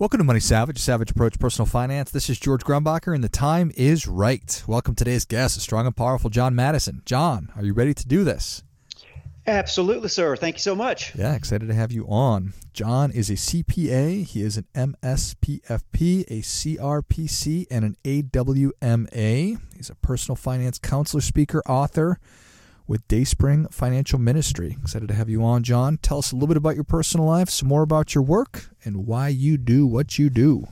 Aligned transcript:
Welcome 0.00 0.16
to 0.16 0.24
Money 0.24 0.40
Savage, 0.40 0.78
Savage 0.78 1.10
Approach 1.10 1.38
Personal 1.38 1.66
Finance. 1.66 2.10
This 2.10 2.30
is 2.30 2.40
George 2.40 2.64
Grumbacher, 2.64 3.14
and 3.14 3.22
the 3.22 3.28
time 3.28 3.70
is 3.76 4.06
right. 4.06 4.64
Welcome 4.66 4.94
today's 4.94 5.26
guest, 5.26 5.58
a 5.58 5.60
strong 5.60 5.84
and 5.84 5.94
powerful 5.94 6.30
John 6.30 6.54
Madison. 6.54 7.02
John, 7.04 7.52
are 7.54 7.62
you 7.62 7.74
ready 7.74 7.92
to 7.92 8.08
do 8.08 8.24
this? 8.24 8.62
Absolutely, 9.46 10.08
sir. 10.08 10.36
Thank 10.36 10.54
you 10.54 10.60
so 10.60 10.74
much. 10.74 11.14
Yeah, 11.14 11.34
excited 11.34 11.68
to 11.68 11.74
have 11.74 11.92
you 11.92 12.06
on. 12.06 12.54
John 12.72 13.10
is 13.10 13.28
a 13.28 13.34
CPA, 13.34 14.24
he 14.24 14.40
is 14.40 14.56
an 14.56 14.64
MSPFP, 14.74 16.24
a 16.28 16.40
CRPC, 16.40 17.66
and 17.70 17.84
an 17.84 17.96
AWMA. 18.02 19.60
He's 19.76 19.90
a 19.90 19.94
personal 19.96 20.36
finance 20.36 20.78
counselor, 20.78 21.20
speaker, 21.20 21.62
author 21.68 22.18
with 22.90 23.06
Dayspring 23.06 23.68
Financial 23.68 24.18
Ministry. 24.18 24.76
Excited 24.82 25.06
to 25.06 25.14
have 25.14 25.30
you 25.30 25.44
on, 25.44 25.62
John. 25.62 25.96
Tell 25.98 26.18
us 26.18 26.32
a 26.32 26.34
little 26.34 26.48
bit 26.48 26.56
about 26.56 26.74
your 26.74 26.82
personal 26.82 27.24
life, 27.24 27.48
some 27.48 27.68
more 27.68 27.82
about 27.82 28.16
your 28.16 28.24
work, 28.24 28.68
and 28.84 29.06
why 29.06 29.28
you 29.28 29.56
do 29.56 29.86
what 29.86 30.18
you 30.18 30.28
do. 30.28 30.66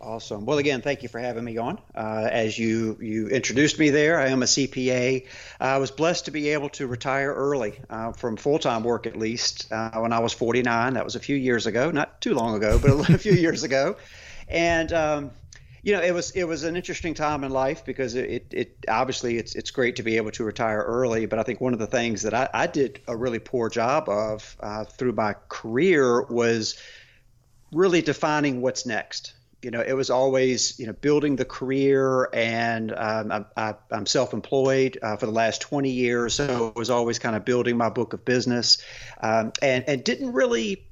Awesome. 0.00 0.46
Well, 0.46 0.56
again, 0.56 0.80
thank 0.80 1.02
you 1.02 1.10
for 1.10 1.18
having 1.18 1.44
me 1.44 1.58
on. 1.58 1.78
Uh, 1.94 2.26
as 2.32 2.58
you 2.58 2.96
you 2.98 3.28
introduced 3.28 3.78
me 3.78 3.90
there, 3.90 4.18
I 4.18 4.28
am 4.28 4.42
a 4.42 4.46
CPA. 4.46 5.26
I 5.60 5.76
was 5.76 5.90
blessed 5.90 6.24
to 6.24 6.30
be 6.30 6.48
able 6.48 6.70
to 6.70 6.86
retire 6.86 7.34
early 7.34 7.78
uh, 7.90 8.12
from 8.12 8.38
full 8.38 8.58
time 8.58 8.82
work, 8.82 9.06
at 9.06 9.14
least 9.14 9.70
uh, 9.70 9.98
when 9.98 10.14
I 10.14 10.20
was 10.20 10.32
49. 10.32 10.94
That 10.94 11.04
was 11.04 11.14
a 11.14 11.20
few 11.20 11.36
years 11.36 11.66
ago, 11.66 11.90
not 11.90 12.22
too 12.22 12.32
long 12.32 12.54
ago, 12.54 12.78
but 12.78 13.10
a 13.10 13.18
few 13.18 13.34
years 13.34 13.64
ago. 13.64 13.96
And 14.48 14.90
um, 14.94 15.30
you 15.82 15.92
know, 15.92 16.02
it 16.02 16.12
was 16.12 16.30
it 16.32 16.44
was 16.44 16.64
an 16.64 16.76
interesting 16.76 17.14
time 17.14 17.44
in 17.44 17.50
life 17.50 17.84
because 17.84 18.14
it, 18.14 18.46
it, 18.50 18.76
obviously 18.88 19.38
it's 19.38 19.54
it's 19.54 19.70
great 19.70 19.96
to 19.96 20.02
be 20.02 20.16
able 20.16 20.30
to 20.32 20.44
retire 20.44 20.82
early, 20.82 21.26
but 21.26 21.38
I 21.38 21.42
think 21.42 21.60
one 21.60 21.72
of 21.72 21.78
the 21.78 21.86
things 21.86 22.22
that 22.22 22.34
I, 22.34 22.48
I 22.52 22.66
did 22.66 23.00
a 23.06 23.16
really 23.16 23.38
poor 23.38 23.68
job 23.68 24.08
of 24.08 24.56
uh, 24.60 24.84
through 24.84 25.12
my 25.12 25.34
career 25.48 26.22
was 26.22 26.78
really 27.72 28.02
defining 28.02 28.60
what's 28.60 28.86
next 28.86 29.34
you 29.62 29.72
know, 29.72 29.80
it 29.80 29.94
was 29.94 30.08
always, 30.08 30.78
you 30.78 30.86
know, 30.86 30.92
building 30.92 31.34
the 31.36 31.44
career, 31.44 32.28
and 32.32 32.92
um, 32.96 33.46
I, 33.56 33.74
am 33.90 34.06
self-employed 34.06 34.98
uh, 35.02 35.16
for 35.16 35.26
the 35.26 35.32
last 35.32 35.60
20 35.62 35.90
years, 35.90 36.34
so 36.34 36.68
it 36.68 36.76
was 36.76 36.90
always 36.90 37.18
kind 37.18 37.34
of 37.34 37.44
building 37.44 37.76
my 37.76 37.88
book 37.88 38.12
of 38.12 38.24
business, 38.24 38.78
um, 39.20 39.52
and 39.60 39.84
and 39.88 40.04
didn't 40.04 40.32
really. 40.32 40.84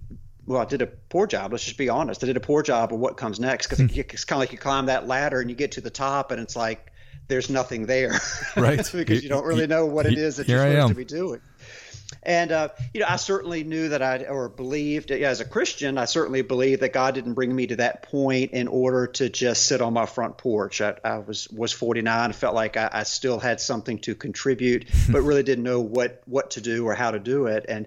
Well, 0.46 0.60
I 0.60 0.64
did 0.64 0.82
a 0.82 0.86
poor 0.86 1.26
job. 1.26 1.52
Let's 1.52 1.64
just 1.64 1.76
be 1.76 1.88
honest. 1.88 2.22
I 2.22 2.26
did 2.26 2.36
a 2.36 2.40
poor 2.40 2.62
job 2.62 2.92
of 2.92 3.00
what 3.00 3.16
comes 3.16 3.40
next 3.40 3.66
because 3.66 3.80
mm. 3.80 3.96
it's 3.96 4.24
kind 4.24 4.38
of 4.38 4.40
like 4.40 4.52
you 4.52 4.58
climb 4.58 4.86
that 4.86 5.06
ladder 5.08 5.40
and 5.40 5.50
you 5.50 5.56
get 5.56 5.72
to 5.72 5.80
the 5.80 5.90
top, 5.90 6.30
and 6.30 6.40
it's 6.40 6.54
like 6.54 6.92
there's 7.28 7.50
nothing 7.50 7.86
there, 7.86 8.20
right? 8.56 8.76
because 8.92 9.22
you 9.22 9.28
don't 9.28 9.44
really 9.44 9.66
know 9.66 9.86
what 9.86 10.06
it 10.06 10.18
is 10.18 10.36
that 10.36 10.48
you're 10.48 10.60
supposed 10.60 10.88
to 10.88 10.94
be 10.94 11.04
doing. 11.04 11.40
And 12.22 12.52
uh, 12.52 12.68
you 12.92 13.00
know, 13.00 13.06
I 13.08 13.16
certainly 13.16 13.64
knew 13.64 13.88
that 13.88 14.02
I 14.02 14.24
or 14.24 14.48
believed 14.48 15.10
as 15.10 15.40
a 15.40 15.44
Christian, 15.44 15.98
I 15.98 16.04
certainly 16.04 16.42
believed 16.42 16.82
that 16.82 16.92
God 16.92 17.14
didn't 17.14 17.34
bring 17.34 17.54
me 17.54 17.66
to 17.68 17.76
that 17.76 18.02
point 18.02 18.52
in 18.52 18.68
order 18.68 19.06
to 19.08 19.28
just 19.28 19.66
sit 19.66 19.80
on 19.80 19.92
my 19.92 20.06
front 20.06 20.36
porch. 20.38 20.80
I, 20.80 20.94
I 21.04 21.18
was 21.18 21.48
was 21.50 21.72
49, 21.72 22.32
felt 22.32 22.54
like 22.54 22.76
I, 22.76 22.88
I 22.92 23.02
still 23.04 23.38
had 23.38 23.60
something 23.60 23.98
to 24.00 24.14
contribute, 24.14 24.88
but 25.10 25.22
really 25.22 25.42
didn't 25.42 25.64
know 25.64 25.80
what 25.80 26.22
what 26.26 26.52
to 26.52 26.60
do 26.60 26.86
or 26.86 26.94
how 26.94 27.10
to 27.10 27.18
do 27.18 27.46
it. 27.46 27.64
And 27.68 27.86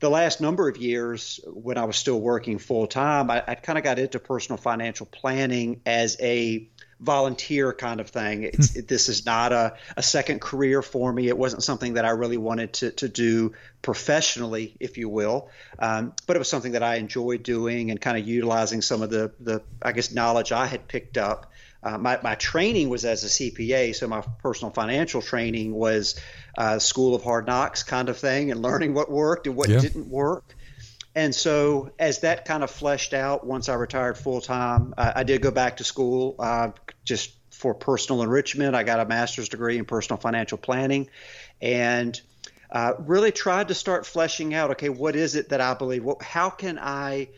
the 0.00 0.10
last 0.10 0.40
number 0.40 0.68
of 0.68 0.76
years, 0.76 1.40
when 1.46 1.76
I 1.76 1.84
was 1.84 1.96
still 1.96 2.20
working 2.20 2.58
full 2.58 2.86
time, 2.86 3.30
I, 3.30 3.42
I 3.46 3.54
kind 3.56 3.78
of 3.78 3.84
got 3.84 3.98
into 3.98 4.20
personal 4.20 4.56
financial 4.56 5.06
planning 5.06 5.80
as 5.86 6.16
a 6.20 6.68
volunteer 7.00 7.72
kind 7.72 8.00
of 8.00 8.08
thing. 8.08 8.42
It's, 8.44 8.76
it, 8.76 8.88
this 8.88 9.08
is 9.08 9.24
not 9.24 9.52
a, 9.52 9.76
a 9.96 10.02
second 10.02 10.40
career 10.40 10.82
for 10.82 11.12
me. 11.12 11.28
It 11.28 11.38
wasn't 11.38 11.62
something 11.62 11.94
that 11.94 12.04
I 12.04 12.10
really 12.10 12.36
wanted 12.36 12.72
to, 12.74 12.90
to 12.92 13.08
do 13.08 13.54
professionally, 13.82 14.76
if 14.80 14.98
you 14.98 15.08
will. 15.08 15.48
Um, 15.78 16.12
but 16.26 16.36
it 16.36 16.38
was 16.38 16.48
something 16.48 16.72
that 16.72 16.82
I 16.82 16.96
enjoyed 16.96 17.42
doing 17.42 17.90
and 17.90 18.00
kind 18.00 18.18
of 18.18 18.26
utilizing 18.26 18.82
some 18.82 19.02
of 19.02 19.10
the, 19.10 19.32
the 19.40 19.62
I 19.82 19.92
guess, 19.92 20.12
knowledge 20.12 20.52
I 20.52 20.66
had 20.66 20.88
picked 20.88 21.18
up. 21.18 21.52
Uh, 21.82 21.96
my, 21.96 22.18
my 22.22 22.34
training 22.34 22.88
was 22.88 23.04
as 23.04 23.24
a 23.24 23.28
CPA, 23.28 23.94
so 23.94 24.08
my 24.08 24.22
personal 24.42 24.72
financial 24.72 25.22
training 25.22 25.72
was 25.72 26.20
uh, 26.56 26.78
School 26.78 27.14
of 27.14 27.22
Hard 27.22 27.46
Knocks 27.46 27.84
kind 27.84 28.08
of 28.08 28.18
thing 28.18 28.50
and 28.50 28.60
learning 28.60 28.94
what 28.94 29.10
worked 29.10 29.46
and 29.46 29.54
what 29.54 29.68
yeah. 29.68 29.78
didn't 29.78 30.08
work. 30.08 30.56
And 31.14 31.34
so, 31.34 31.90
as 31.98 32.20
that 32.20 32.44
kind 32.44 32.62
of 32.62 32.70
fleshed 32.70 33.14
out 33.14 33.44
once 33.44 33.68
I 33.68 33.74
retired 33.74 34.18
full 34.18 34.40
time, 34.40 34.94
I, 34.96 35.12
I, 35.16 35.22
did 35.24 35.42
go 35.42 35.50
back 35.50 35.78
to 35.78 35.84
school 35.84 36.36
uh, 36.38 36.70
just 37.04 37.32
for 37.50 37.74
personal 37.74 38.22
enrichment. 38.22 38.74
I 38.74 38.84
got 38.84 39.00
a 39.00 39.04
master's 39.04 39.48
degree 39.48 39.78
in 39.78 39.84
personal 39.84 40.18
financial 40.18 40.58
planning 40.58 41.08
and 41.60 42.20
uh, 42.70 42.92
really 43.00 43.32
tried 43.32 43.68
to 43.68 43.74
start 43.74 44.06
fleshing 44.06 44.54
out 44.54 44.72
okay, 44.72 44.90
what 44.90 45.16
is 45.16 45.34
it 45.34 45.48
that 45.48 45.60
I 45.60 45.74
believe? 45.74 46.04
What, 46.04 46.22
how 46.22 46.50
can 46.50 46.78
I 46.78 47.30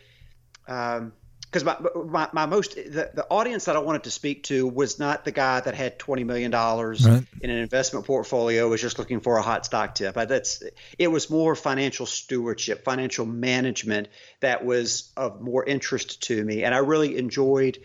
um, 0.66 1.12
because 1.50 1.64
my, 1.64 1.76
my, 2.04 2.28
my 2.32 2.46
most 2.46 2.76
the, 2.76 3.10
the 3.12 3.26
audience 3.28 3.64
that 3.64 3.74
I 3.74 3.80
wanted 3.80 4.04
to 4.04 4.10
speak 4.10 4.44
to 4.44 4.68
was 4.68 4.98
not 5.00 5.24
the 5.24 5.32
guy 5.32 5.60
that 5.60 5.74
had 5.74 5.98
twenty 5.98 6.22
million 6.22 6.50
dollars 6.50 7.06
right. 7.06 7.24
in 7.40 7.50
an 7.50 7.58
investment 7.58 8.06
portfolio 8.06 8.68
was 8.68 8.80
just 8.80 8.98
looking 8.98 9.20
for 9.20 9.36
a 9.36 9.42
hot 9.42 9.66
stock 9.66 9.94
tip. 9.96 10.14
That's 10.14 10.62
it 10.98 11.08
was 11.08 11.28
more 11.28 11.56
financial 11.56 12.06
stewardship, 12.06 12.84
financial 12.84 13.26
management 13.26 14.08
that 14.40 14.64
was 14.64 15.10
of 15.16 15.40
more 15.40 15.64
interest 15.64 16.22
to 16.24 16.44
me, 16.44 16.62
and 16.62 16.74
I 16.74 16.78
really 16.78 17.16
enjoyed 17.16 17.78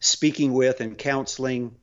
speaking 0.00 0.52
with 0.52 0.80
and 0.80 0.98
counseling 0.98 1.76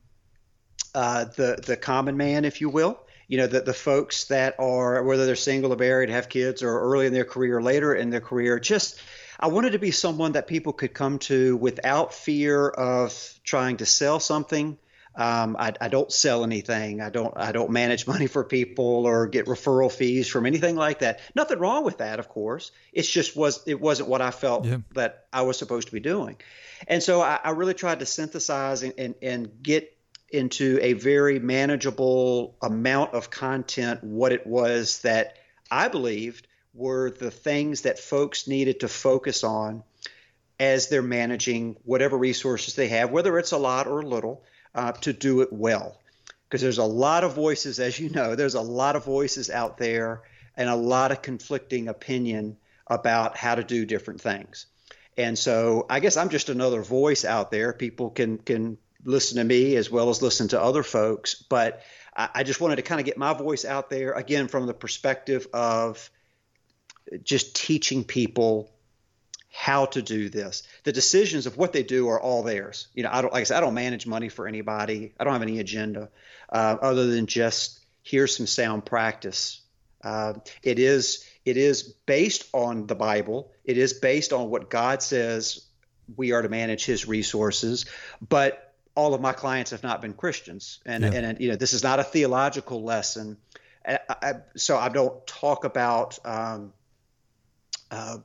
uh, 0.94 1.24
the 1.24 1.58
the 1.64 1.76
common 1.76 2.16
man, 2.16 2.44
if 2.44 2.60
you 2.60 2.68
will. 2.68 3.00
You 3.28 3.38
know, 3.38 3.48
the, 3.48 3.60
the 3.60 3.74
folks 3.74 4.26
that 4.26 4.54
are, 4.60 5.02
whether 5.02 5.26
they're 5.26 5.34
single 5.34 5.72
or 5.72 5.76
married, 5.76 6.10
have 6.10 6.28
kids, 6.28 6.62
or 6.62 6.80
early 6.80 7.06
in 7.06 7.12
their 7.12 7.24
career, 7.24 7.60
later 7.60 7.92
in 7.92 8.10
their 8.10 8.20
career, 8.20 8.60
just 8.60 9.00
I 9.38 9.48
wanted 9.48 9.72
to 9.72 9.78
be 9.78 9.90
someone 9.90 10.32
that 10.32 10.46
people 10.46 10.72
could 10.72 10.94
come 10.94 11.18
to 11.20 11.56
without 11.56 12.14
fear 12.14 12.68
of 12.68 13.40
trying 13.44 13.78
to 13.78 13.86
sell 13.86 14.20
something. 14.20 14.78
Um, 15.14 15.56
I, 15.58 15.72
I, 15.80 15.88
don't 15.88 16.12
sell 16.12 16.44
anything. 16.44 17.00
I 17.00 17.08
don't. 17.08 17.32
I 17.36 17.52
don't 17.52 17.70
manage 17.70 18.06
money 18.14 18.26
for 18.26 18.44
people 18.44 19.06
or 19.06 19.26
get 19.26 19.46
referral 19.46 19.90
fees 19.90 20.28
from 20.28 20.44
anything 20.44 20.76
like 20.76 20.98
that. 20.98 21.20
Nothing 21.34 21.58
wrong 21.58 21.84
with 21.84 21.98
that, 21.98 22.18
of 22.18 22.28
course. 22.28 22.70
It's 22.92 23.08
just 23.08 23.34
was 23.34 23.62
it 23.66 23.80
wasn't 23.80 24.10
what 24.10 24.20
I 24.20 24.30
felt 24.30 24.66
yeah. 24.66 24.78
that 24.94 25.26
I 25.32 25.42
was 25.42 25.58
supposed 25.58 25.88
to 25.88 25.94
be 25.94 26.00
doing, 26.00 26.36
and 26.86 27.02
so 27.02 27.22
I, 27.22 27.40
I 27.42 27.50
really 27.50 27.72
tried 27.72 28.00
to 28.00 28.06
synthesize 28.06 28.82
and, 28.82 28.92
and, 28.98 29.14
and 29.22 29.62
get 29.62 29.96
into 30.28 30.78
a 30.82 30.92
very 30.92 31.38
manageable 31.38 32.56
amount 32.60 33.14
of 33.14 33.30
content 33.30 34.02
what 34.04 34.32
it 34.32 34.46
was 34.46 35.00
that 35.00 35.38
I 35.70 35.88
believed 35.88 36.46
were 36.76 37.10
the 37.10 37.30
things 37.30 37.82
that 37.82 37.98
folks 37.98 38.46
needed 38.46 38.80
to 38.80 38.88
focus 38.88 39.44
on 39.44 39.82
as 40.58 40.88
they're 40.88 41.02
managing 41.02 41.76
whatever 41.84 42.16
resources 42.16 42.74
they 42.74 42.88
have, 42.88 43.10
whether 43.10 43.38
it's 43.38 43.52
a 43.52 43.58
lot 43.58 43.86
or 43.86 44.02
little, 44.02 44.42
uh, 44.74 44.92
to 44.92 45.12
do 45.12 45.40
it 45.40 45.52
well. 45.52 45.98
Because 46.48 46.62
there's 46.62 46.78
a 46.78 46.84
lot 46.84 47.24
of 47.24 47.34
voices, 47.34 47.80
as 47.80 47.98
you 47.98 48.10
know, 48.10 48.34
there's 48.34 48.54
a 48.54 48.60
lot 48.60 48.96
of 48.96 49.04
voices 49.04 49.50
out 49.50 49.78
there 49.78 50.22
and 50.56 50.68
a 50.68 50.76
lot 50.76 51.12
of 51.12 51.22
conflicting 51.22 51.88
opinion 51.88 52.56
about 52.86 53.36
how 53.36 53.54
to 53.54 53.64
do 53.64 53.84
different 53.84 54.20
things. 54.20 54.66
And 55.16 55.38
so 55.38 55.86
I 55.88 56.00
guess 56.00 56.16
I'm 56.16 56.28
just 56.28 56.48
another 56.48 56.82
voice 56.82 57.24
out 57.24 57.50
there. 57.50 57.72
People 57.72 58.10
can 58.10 58.38
can 58.38 58.78
listen 59.04 59.38
to 59.38 59.44
me 59.44 59.76
as 59.76 59.90
well 59.90 60.10
as 60.10 60.20
listen 60.20 60.48
to 60.48 60.60
other 60.60 60.82
folks, 60.82 61.34
but 61.34 61.82
I, 62.14 62.28
I 62.34 62.42
just 62.42 62.60
wanted 62.60 62.76
to 62.76 62.82
kind 62.82 63.00
of 63.00 63.06
get 63.06 63.16
my 63.16 63.32
voice 63.32 63.64
out 63.64 63.88
there 63.88 64.12
again 64.12 64.48
from 64.48 64.66
the 64.66 64.74
perspective 64.74 65.46
of 65.52 66.10
just 67.22 67.54
teaching 67.54 68.04
people 68.04 68.72
how 69.50 69.86
to 69.86 70.02
do 70.02 70.28
this. 70.28 70.62
The 70.84 70.92
decisions 70.92 71.46
of 71.46 71.56
what 71.56 71.72
they 71.72 71.82
do 71.82 72.08
are 72.08 72.20
all 72.20 72.42
theirs. 72.42 72.88
You 72.94 73.04
know, 73.04 73.10
I 73.10 73.22
don't 73.22 73.32
like 73.32 73.40
I 73.40 73.44
said, 73.44 73.56
I 73.56 73.60
don't 73.60 73.74
manage 73.74 74.06
money 74.06 74.28
for 74.28 74.46
anybody. 74.46 75.14
I 75.18 75.24
don't 75.24 75.32
have 75.32 75.42
any 75.42 75.60
agenda 75.60 76.10
uh, 76.50 76.76
other 76.80 77.06
than 77.06 77.26
just 77.26 77.80
here's 78.02 78.36
some 78.36 78.46
sound 78.46 78.84
practice. 78.84 79.62
Uh, 80.04 80.34
it 80.62 80.78
is 80.78 81.24
it 81.44 81.56
is 81.56 81.82
based 81.82 82.48
on 82.52 82.86
the 82.86 82.94
Bible. 82.94 83.50
It 83.64 83.78
is 83.78 83.94
based 83.94 84.32
on 84.32 84.50
what 84.50 84.68
God 84.68 85.02
says 85.02 85.64
we 86.16 86.32
are 86.32 86.42
to 86.42 86.48
manage 86.48 86.84
His 86.84 87.08
resources, 87.08 87.86
but 88.26 88.74
all 88.94 89.14
of 89.14 89.20
my 89.20 89.32
clients 89.32 89.70
have 89.70 89.82
not 89.82 90.02
been 90.02 90.12
Christians, 90.12 90.80
and 90.84 91.02
yeah. 91.02 91.12
and 91.12 91.40
you 91.40 91.48
know 91.48 91.56
this 91.56 91.72
is 91.72 91.82
not 91.82 91.98
a 91.98 92.04
theological 92.04 92.82
lesson. 92.82 93.38
I, 93.86 94.00
I, 94.08 94.32
so 94.56 94.76
I 94.76 94.88
don't 94.88 95.26
talk 95.26 95.64
about 95.64 96.18
um, 96.24 96.72
uh, 97.90 98.18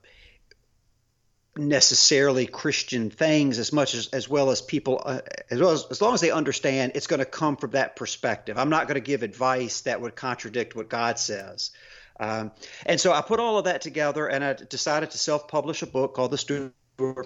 necessarily 1.56 2.46
Christian 2.46 3.10
things 3.10 3.60
as 3.60 3.74
much 3.74 3.94
as 3.94 4.08
as 4.08 4.30
well 4.30 4.52
as 4.52 4.62
people 4.62 5.02
uh, 5.04 5.20
as 5.50 5.60
well 5.60 5.72
as 5.72 5.86
as 5.92 6.02
long 6.02 6.14
as 6.14 6.22
they 6.22 6.32
understand 6.32 6.94
it's 6.96 7.08
going 7.08 7.20
to 7.20 7.26
come 7.26 7.58
from 7.58 7.72
that 7.72 7.96
perspective. 7.96 8.58
I'm 8.58 8.70
not 8.70 8.88
going 8.88 8.96
to 8.96 9.02
give 9.02 9.24
advice 9.24 9.82
that 9.82 10.00
would 10.02 10.16
contradict 10.16 10.76
what 10.76 10.90
God 10.90 11.20
says. 11.20 11.72
Um, 12.20 12.52
and 12.86 13.02
so 13.02 13.12
I 13.12 13.22
put 13.22 13.40
all 13.40 13.58
of 13.58 13.66
that 13.66 13.82
together, 13.82 14.28
and 14.28 14.44
I 14.44 14.54
decided 14.54 15.12
to 15.12 15.18
self-publish 15.18 15.82
a 15.82 15.88
book 15.88 16.14
called 16.14 16.32
The 16.32 16.38
Steward 16.38 16.74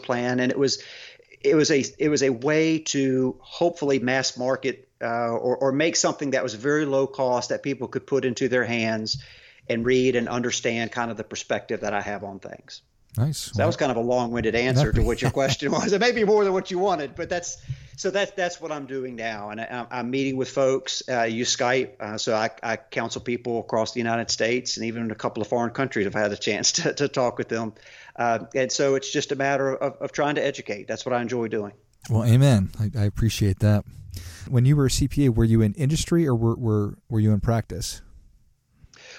Plan, 0.03 0.39
and 0.39 0.51
it 0.51 0.57
was 0.57 0.81
it 1.41 1.55
was 1.55 1.69
a 1.69 1.83
it 1.99 2.09
was 2.09 2.23
a 2.23 2.29
way 2.29 2.79
to 2.79 3.37
hopefully 3.39 3.99
mass 3.99 4.37
market 4.37 4.87
uh, 5.01 5.29
or, 5.29 5.57
or 5.57 5.71
make 5.71 5.95
something 5.95 6.31
that 6.31 6.41
was 6.41 6.55
very 6.55 6.85
low 6.85 7.05
cost 7.05 7.49
that 7.49 7.61
people 7.61 7.87
could 7.87 8.07
put 8.07 8.25
into 8.25 8.47
their 8.47 8.63
hands 8.63 9.23
and 9.69 9.85
read 9.85 10.15
and 10.15 10.29
understand 10.29 10.91
kind 10.91 11.11
of 11.11 11.17
the 11.17 11.23
perspective 11.23 11.81
that 11.81 11.93
I 11.93 12.01
have 12.01 12.23
on 12.23 12.39
things. 12.39 12.81
Nice. 13.17 13.37
So 13.37 13.53
that 13.57 13.65
was 13.65 13.77
kind 13.77 13.91
of 13.91 13.97
a 13.97 14.01
long-winded 14.01 14.55
answer 14.55 14.91
to 14.91 15.01
what 15.01 15.21
your 15.21 15.31
question 15.31 15.71
was. 15.71 15.93
It 15.93 16.01
may 16.01 16.11
be 16.11 16.25
more 16.25 16.43
than 16.43 16.51
what 16.51 16.69
you 16.69 16.79
wanted, 16.79 17.15
but 17.15 17.29
that's 17.29 17.57
so 17.95 18.11
that's 18.11 18.31
that's 18.31 18.59
what 18.59 18.73
I'm 18.73 18.87
doing 18.87 19.15
now, 19.15 19.51
and 19.51 19.61
I, 19.61 19.87
am 19.89 20.11
meeting 20.11 20.35
with 20.35 20.49
folks. 20.49 21.01
Uh, 21.09 21.23
use 21.23 21.55
Skype, 21.55 22.01
uh, 22.01 22.17
so 22.17 22.35
I, 22.35 22.49
I, 22.61 22.75
counsel 22.75 23.21
people 23.21 23.59
across 23.59 23.93
the 23.93 23.99
United 23.99 24.29
States 24.29 24.75
and 24.75 24.85
even 24.87 25.03
in 25.03 25.11
a 25.11 25.15
couple 25.15 25.41
of 25.41 25.47
foreign 25.47 25.71
countries. 25.71 26.05
I've 26.05 26.13
had 26.13 26.31
a 26.33 26.37
chance 26.37 26.71
to, 26.73 26.93
to 26.93 27.07
talk 27.07 27.37
with 27.37 27.47
them, 27.47 27.73
uh, 28.17 28.39
and 28.53 28.69
so 28.69 28.95
it's 28.95 29.11
just 29.11 29.31
a 29.31 29.35
matter 29.35 29.73
of, 29.73 29.93
of 30.01 30.11
trying 30.11 30.35
to 30.35 30.43
educate. 30.43 30.87
That's 30.87 31.05
what 31.05 31.13
I 31.13 31.21
enjoy 31.21 31.47
doing. 31.47 31.71
Well, 32.09 32.25
amen. 32.25 32.71
I, 32.79 32.91
I 32.99 33.05
appreciate 33.05 33.59
that. 33.59 33.85
When 34.49 34.65
you 34.65 34.75
were 34.75 34.87
a 34.87 34.89
CPA, 34.89 35.33
were 35.33 35.45
you 35.45 35.61
in 35.61 35.73
industry 35.75 36.27
or 36.27 36.35
were 36.35 36.55
were, 36.55 36.97
were 37.07 37.21
you 37.21 37.31
in 37.31 37.39
practice? 37.39 38.01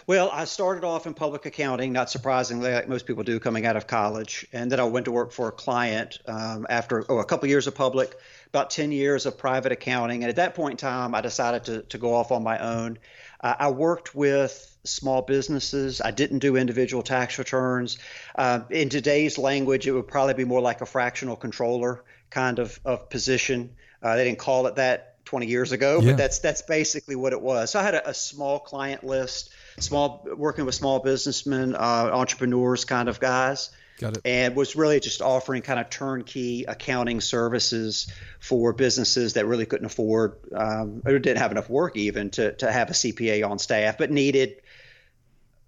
Well, 0.06 0.30
I 0.32 0.44
started 0.44 0.84
off 0.84 1.06
in 1.06 1.14
public 1.14 1.46
accounting, 1.46 1.92
not 1.92 2.08
surprisingly, 2.10 2.72
like 2.72 2.88
most 2.88 3.06
people 3.06 3.24
do 3.24 3.40
coming 3.40 3.66
out 3.66 3.76
of 3.76 3.88
college. 3.88 4.46
And 4.52 4.70
then 4.70 4.78
I 4.78 4.84
went 4.84 5.06
to 5.06 5.12
work 5.12 5.32
for 5.32 5.48
a 5.48 5.52
client 5.52 6.20
um, 6.26 6.64
after 6.70 7.04
oh, 7.08 7.18
a 7.18 7.24
couple 7.24 7.48
years 7.48 7.66
of 7.66 7.74
public, 7.74 8.16
about 8.46 8.70
10 8.70 8.92
years 8.92 9.26
of 9.26 9.36
private 9.36 9.72
accounting. 9.72 10.22
And 10.22 10.30
at 10.30 10.36
that 10.36 10.54
point 10.54 10.72
in 10.72 10.76
time, 10.76 11.12
I 11.12 11.22
decided 11.22 11.64
to, 11.64 11.82
to 11.82 11.98
go 11.98 12.14
off 12.14 12.30
on 12.30 12.44
my 12.44 12.58
own. 12.58 12.98
Uh, 13.40 13.54
I 13.58 13.70
worked 13.70 14.14
with 14.14 14.78
small 14.84 15.22
businesses. 15.22 16.00
I 16.00 16.12
didn't 16.12 16.38
do 16.38 16.54
individual 16.54 17.02
tax 17.02 17.36
returns. 17.40 17.98
Uh, 18.36 18.60
in 18.70 18.88
today's 18.88 19.38
language, 19.38 19.88
it 19.88 19.92
would 19.92 20.06
probably 20.06 20.34
be 20.34 20.44
more 20.44 20.60
like 20.60 20.82
a 20.82 20.86
fractional 20.86 21.34
controller 21.34 22.04
kind 22.30 22.60
of, 22.60 22.78
of 22.84 23.10
position. 23.10 23.74
Uh, 24.00 24.14
they 24.14 24.22
didn't 24.22 24.38
call 24.38 24.68
it 24.68 24.76
that 24.76 25.24
20 25.24 25.46
years 25.46 25.72
ago, 25.72 25.98
yeah. 26.00 26.12
but 26.12 26.16
that's 26.16 26.38
that's 26.38 26.62
basically 26.62 27.16
what 27.16 27.32
it 27.32 27.40
was. 27.40 27.72
So 27.72 27.80
I 27.80 27.82
had 27.82 27.94
a, 27.94 28.10
a 28.10 28.14
small 28.14 28.60
client 28.60 29.02
list 29.02 29.50
small 29.78 30.26
working 30.36 30.64
with 30.64 30.74
small 30.74 31.00
businessmen, 31.00 31.74
uh, 31.74 32.10
entrepreneurs, 32.12 32.84
kind 32.84 33.08
of 33.08 33.20
guys. 33.20 33.70
Got 33.98 34.18
it. 34.18 34.22
And 34.26 34.54
was 34.54 34.76
really 34.76 35.00
just 35.00 35.22
offering 35.22 35.62
kind 35.62 35.80
of 35.80 35.88
turnkey 35.88 36.64
accounting 36.64 37.22
services 37.22 38.12
for 38.40 38.74
businesses 38.74 39.34
that 39.34 39.46
really 39.46 39.64
couldn't 39.64 39.86
afford 39.86 40.36
um, 40.54 41.02
or 41.06 41.18
didn't 41.18 41.38
have 41.38 41.50
enough 41.50 41.70
work 41.70 41.96
even 41.96 42.28
to, 42.30 42.52
to 42.56 42.70
have 42.70 42.90
a 42.90 42.92
CPA 42.92 43.48
on 43.48 43.58
staff, 43.58 43.96
but 43.96 44.10
needed 44.10 44.60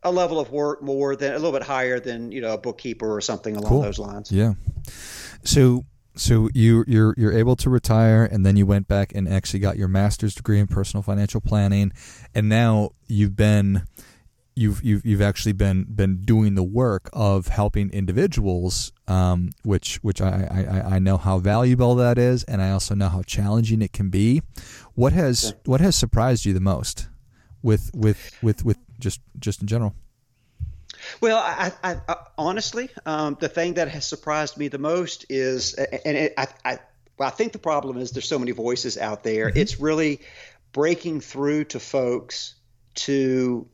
a 0.03 0.13
level 0.13 0.39
of 0.39 0.51
work 0.51 0.83
more 0.83 1.17
than 1.17 1.33
a 1.33 1.37
little 1.37 1.53
bit 1.53 1.63
higher 1.63 1.99
than 1.99 2.31
you 2.31 2.41
know 2.41 2.53
a 2.53 2.59
bookkeeper 2.59 3.17
or 3.17 3.21
something 3.21 3.57
along 3.57 3.71
cool. 3.71 3.83
those 3.83 3.99
lines. 3.99 4.31
Yeah. 4.31 4.55
So 5.45 5.85
so 6.19 6.49
you 6.53 6.85
you're 6.87 7.15
you're 7.17 7.33
able 7.33 7.57
to 7.57 7.71
retire 7.71 8.25
and 8.25 8.45
then 8.45 8.57
you 8.57 8.67
went 8.67 8.89
back 8.89 9.15
and 9.15 9.29
actually 9.29 9.61
got 9.61 9.77
your 9.77 9.89
master's 9.89 10.35
degree 10.35 10.59
in 10.59 10.67
personal 10.67 11.03
financial 11.03 11.41
planning. 11.41 11.93
And 12.35 12.49
now 12.49 12.91
you've 13.07 13.37
been 13.37 13.85
you've 14.57 14.83
you've 14.83 15.07
you've 15.07 15.23
actually 15.23 15.53
been 15.53 15.85
been 15.85 16.23
doing 16.25 16.57
the 16.57 16.65
work 16.65 17.09
of 17.13 17.49
helping 17.49 17.91
individuals 17.91 18.93
um, 19.07 19.51
which 19.63 19.97
which 20.03 20.21
I, 20.21 20.83
I 20.89 20.97
I 20.97 20.99
know 20.99 21.17
how 21.17 21.39
valuable 21.39 21.95
that 21.95 22.19
is 22.19 22.43
and 22.45 22.61
I 22.61 22.73
also 22.73 22.95
know 22.95 23.09
how 23.09 23.23
challenging 23.23 23.81
it 23.81 23.93
can 23.93 24.11
be. 24.11 24.43
What 24.95 25.13
has 25.13 25.55
what 25.65 25.81
has 25.81 25.95
surprised 25.95 26.45
you 26.45 26.53
the 26.53 26.61
most 26.61 27.09
with 27.63 27.91
with 27.95 28.33
with 28.43 28.65
with 28.65 28.79
just 28.99 29.21
just 29.39 29.61
in 29.61 29.69
general 29.69 29.95
well, 31.21 31.39
I, 31.39 31.73
I, 31.83 31.97
I 32.09 32.17
honestly, 32.37 32.89
um, 33.07 33.37
the 33.41 33.49
thing 33.49 33.75
that 33.75 33.89
has 33.89 34.07
surprised 34.07 34.57
me 34.57 34.69
the 34.69 34.79
most 34.79 35.27
is, 35.29 35.75
and 35.75 36.17
it, 36.17 36.35
I, 36.37 36.49
I, 36.65 36.79
well, 37.19 37.29
I 37.29 37.31
think 37.31 37.53
the 37.53 37.59
problem 37.59 37.99
is 37.99 38.13
there's 38.13 38.29
so 38.29 38.39
many 38.39 38.53
voices 38.53 38.97
out 38.97 39.25
there. 39.25 39.49
Mm-hmm. 39.49 39.59
It's 39.59 39.81
really 39.81 40.21
breaking 40.73 41.21
through 41.21 41.65
to 41.65 41.81
folks 41.81 42.55
to 42.95 43.69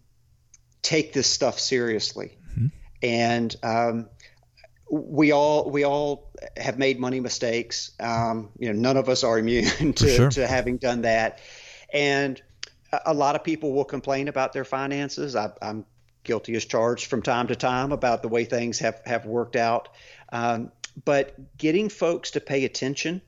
take 0.82 1.12
this 1.12 1.26
stuff 1.26 1.58
seriously, 1.58 2.36
mm-hmm. 2.52 2.66
and 3.02 3.56
um, 3.62 4.08
we 4.90 5.32
all 5.32 5.70
we 5.70 5.84
all 5.84 6.30
have 6.56 6.78
made 6.78 6.98
money 6.98 7.20
mistakes. 7.20 7.92
Um, 8.00 8.50
you 8.58 8.72
know, 8.72 8.78
none 8.78 8.96
of 8.96 9.08
us 9.08 9.24
are 9.24 9.38
immune 9.38 9.92
to, 9.94 10.08
sure. 10.08 10.30
to 10.30 10.46
having 10.46 10.78
done 10.78 11.02
that, 11.02 11.40
and 11.92 12.40
a 13.04 13.14
lot 13.14 13.34
of 13.34 13.44
people 13.44 13.72
will 13.72 13.84
complain 13.84 14.28
about 14.28 14.52
their 14.52 14.64
finances. 14.64 15.36
I, 15.36 15.50
am 15.60 15.84
guilty 16.24 16.54
as 16.56 16.64
charged 16.64 17.06
from 17.06 17.22
time 17.22 17.48
to 17.48 17.56
time 17.56 17.92
about 17.92 18.22
the 18.22 18.28
way 18.28 18.44
things 18.44 18.78
have, 18.80 19.00
have 19.06 19.26
worked 19.26 19.56
out. 19.56 19.88
Um, 20.32 20.72
but 21.04 21.56
getting 21.56 21.88
folks 21.88 22.32
to 22.32 22.40
pay 22.40 22.64
attention 22.64 23.22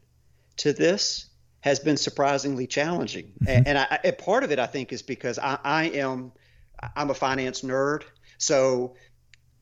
to 0.59 0.73
this 0.73 1.27
has 1.61 1.81
been 1.81 1.97
surprisingly 1.97 2.67
challenging. 2.67 3.27
Mm-hmm. 3.27 3.49
And, 3.49 3.69
and 3.69 3.79
I, 3.79 4.11
part 4.13 4.45
of 4.45 4.53
it, 4.53 4.59
I 4.59 4.67
think, 4.67 4.93
is 4.93 5.03
because 5.03 5.39
I, 5.39 5.59
I 5.65 5.85
am 5.85 6.33
I'm 6.95 7.11
a 7.11 7.15
finance 7.15 7.63
nerd. 7.63 8.03
So 8.39 8.95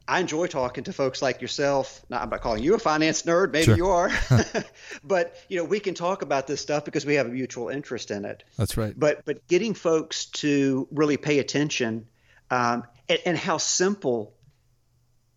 I 0.06 0.20
enjoy 0.20 0.48
talking 0.48 0.84
to 0.84 0.92
folks 0.92 1.22
like 1.22 1.40
yourself. 1.40 2.04
Now, 2.10 2.20
I'm 2.20 2.28
not 2.28 2.42
calling 2.42 2.62
you 2.62 2.74
a 2.74 2.78
finance 2.78 3.22
nerd. 3.22 3.52
Maybe 3.52 3.64
sure. 3.66 3.76
you 3.76 3.86
are, 3.88 4.10
but 5.04 5.36
you 5.48 5.58
know 5.58 5.64
we 5.64 5.80
can 5.80 5.94
talk 5.94 6.22
about 6.22 6.46
this 6.46 6.60
stuff 6.60 6.84
because 6.84 7.06
we 7.06 7.14
have 7.14 7.26
a 7.26 7.30
mutual 7.30 7.68
interest 7.68 8.10
in 8.10 8.24
it. 8.24 8.44
That's 8.58 8.76
right. 8.76 8.98
But 8.98 9.24
but 9.24 9.46
getting 9.48 9.74
folks 9.74 10.26
to 10.26 10.88
really 10.90 11.16
pay 11.16 11.38
attention 11.38 12.06
um, 12.50 12.84
and, 13.08 13.18
and 13.26 13.38
how 13.38 13.58
simple 13.58 14.34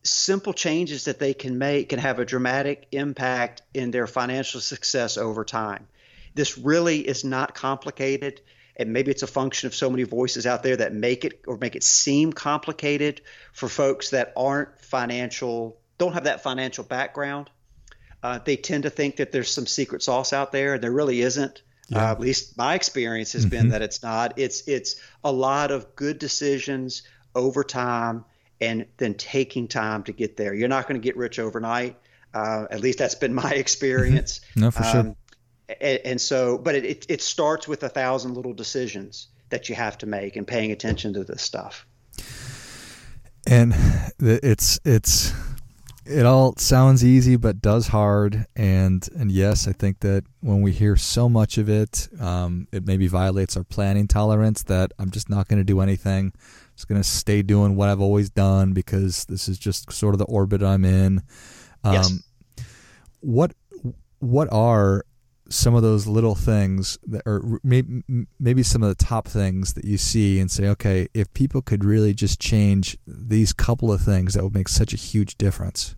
simple 0.04 0.54
changes 0.54 1.06
that 1.06 1.20
they 1.20 1.34
can 1.34 1.58
make 1.58 1.90
can 1.90 2.00
have 2.00 2.20
a 2.20 2.26
dramatic 2.26 2.88
impact 2.92 3.62
in 3.74 3.92
their 3.92 4.08
financial 4.08 4.62
success 4.62 5.18
over 5.18 5.44
time. 5.44 5.88
This 6.34 6.58
really 6.58 7.00
is 7.00 7.24
not 7.24 7.56
complicated. 7.56 8.42
And 8.80 8.94
maybe 8.94 9.10
it's 9.10 9.24
a 9.24 9.28
function 9.28 9.68
of 9.68 9.74
so 9.74 9.90
many 9.90 10.04
voices 10.04 10.46
out 10.46 10.62
there 10.62 10.78
that 10.78 10.94
make 10.94 11.26
it 11.26 11.42
or 11.48 11.58
make 11.58 11.76
it 11.76 11.84
seem 11.84 12.32
complicated 12.32 13.22
for 13.52 13.68
folks 13.68 14.12
that 14.12 14.34
aren't 14.38 14.80
financial, 14.80 15.80
don't 15.98 16.14
have 16.14 16.26
that 16.26 16.44
financial 16.44 16.84
background. 16.84 17.50
Uh, 18.22 18.40
they 18.44 18.56
tend 18.56 18.84
to 18.84 18.92
think 18.92 19.16
that 19.16 19.32
there's 19.32 19.50
some 19.50 19.66
secret 19.66 20.04
sauce 20.04 20.32
out 20.32 20.52
there, 20.52 20.76
and 20.76 20.84
there 20.84 20.92
really 20.92 21.22
isn't. 21.22 21.62
Yeah. 21.90 22.10
Uh, 22.10 22.12
at 22.12 22.20
least 22.20 22.58
my 22.58 22.76
experience 22.76 23.34
has 23.34 23.44
mm-hmm. 23.44 23.50
been 23.50 23.70
that 23.70 23.82
it's 23.82 24.04
not. 24.04 24.38
It's 24.38 24.68
it's 24.68 25.02
a 25.24 25.32
lot 25.32 25.72
of 25.72 25.96
good 25.96 26.20
decisions 26.20 27.04
over 27.38 27.64
time 27.64 28.26
and 28.60 28.86
then 28.98 29.14
taking 29.14 29.68
time 29.68 30.04
to 30.04 30.12
get 30.12 30.36
there. 30.36 30.54
You're 30.54 30.68
not 30.68 30.88
going 30.88 31.00
to 31.00 31.04
get 31.04 31.16
rich 31.16 31.40
overnight. 31.40 31.96
Uh, 32.34 32.66
at 32.72 32.82
least 32.82 33.00
that's 33.00 33.16
been 33.16 33.34
my 33.34 33.52
experience. 33.56 34.42
no, 34.56 34.72
for 34.72 34.84
sure. 34.84 35.00
Um, 35.00 35.16
and, 35.80 36.00
and, 36.04 36.22
so, 36.22 36.58
but 36.58 36.76
it, 36.76 37.06
it, 37.10 37.22
starts 37.22 37.68
with 37.68 37.84
a 37.84 37.90
thousand 37.90 38.34
little 38.34 38.54
decisions 38.54 39.28
that 39.50 39.70
you 39.70 39.76
have 39.76 39.98
to 40.00 40.06
make 40.06 40.36
and 40.36 40.48
paying 40.48 40.72
attention 40.72 41.14
to 41.14 41.24
this 41.24 41.42
stuff. 41.42 41.86
And 43.46 43.74
it's 44.20 44.80
it's 44.84 45.34
it 46.06 46.26
all 46.26 46.54
sounds 46.58 47.04
easy 47.04 47.36
but 47.36 47.62
does 47.62 47.88
hard 47.88 48.46
and 48.56 49.08
and 49.16 49.32
yes 49.32 49.68
i 49.68 49.72
think 49.72 50.00
that 50.00 50.24
when 50.42 50.62
we 50.62 50.72
hear 50.72 50.96
so 50.96 51.28
much 51.28 51.58
of 51.58 51.70
it 51.70 52.08
um, 52.20 52.68
it 52.72 52.86
maybe 52.86 53.08
violates 53.08 53.58
our 53.58 53.64
planning 53.64 54.08
tolerance 54.08 54.64
that 54.64 54.92
i'm 55.00 55.12
just 55.12 55.30
not 55.30 55.48
going 55.48 55.60
to 55.60 55.66
do 55.66 55.82
anything 55.82 56.32
just 56.78 56.88
going 56.88 57.02
to 57.02 57.08
stay 57.08 57.42
doing 57.42 57.76
what 57.76 57.90
i've 57.90 58.00
always 58.00 58.30
done 58.30 58.72
because 58.72 59.26
this 59.26 59.50
is 59.50 59.58
just 59.58 59.92
sort 59.92 60.14
of 60.14 60.20
the 60.20 60.26
orbit 60.26 60.62
i'm 60.62 60.86
in 60.86 61.22
um, 61.84 61.94
yes. 61.94 62.20
what 63.20 63.54
what 64.20 64.48
are 64.52 65.04
some 65.50 65.74
of 65.74 65.82
those 65.82 66.06
little 66.06 66.36
things 66.36 67.00
that 67.08 67.22
or 67.26 67.60
maybe, 67.64 68.04
maybe 68.40 68.62
some 68.62 68.84
of 68.84 68.90
the 68.90 69.04
top 69.04 69.28
things 69.28 69.74
that 69.74 69.86
you 69.86 69.98
see 69.98 70.40
and 70.40 70.52
say 70.52 70.68
okay 70.68 71.08
if 71.16 71.34
people 71.34 71.64
could 71.64 71.84
really 71.84 72.14
just 72.14 72.40
change 72.40 72.96
these 73.08 73.54
couple 73.54 73.92
of 73.92 74.00
things 74.00 74.36
that 74.36 74.44
would 74.44 74.54
make 74.54 74.68
such 74.68 74.94
a 74.94 74.98
huge 74.98 75.38
difference 75.38 75.96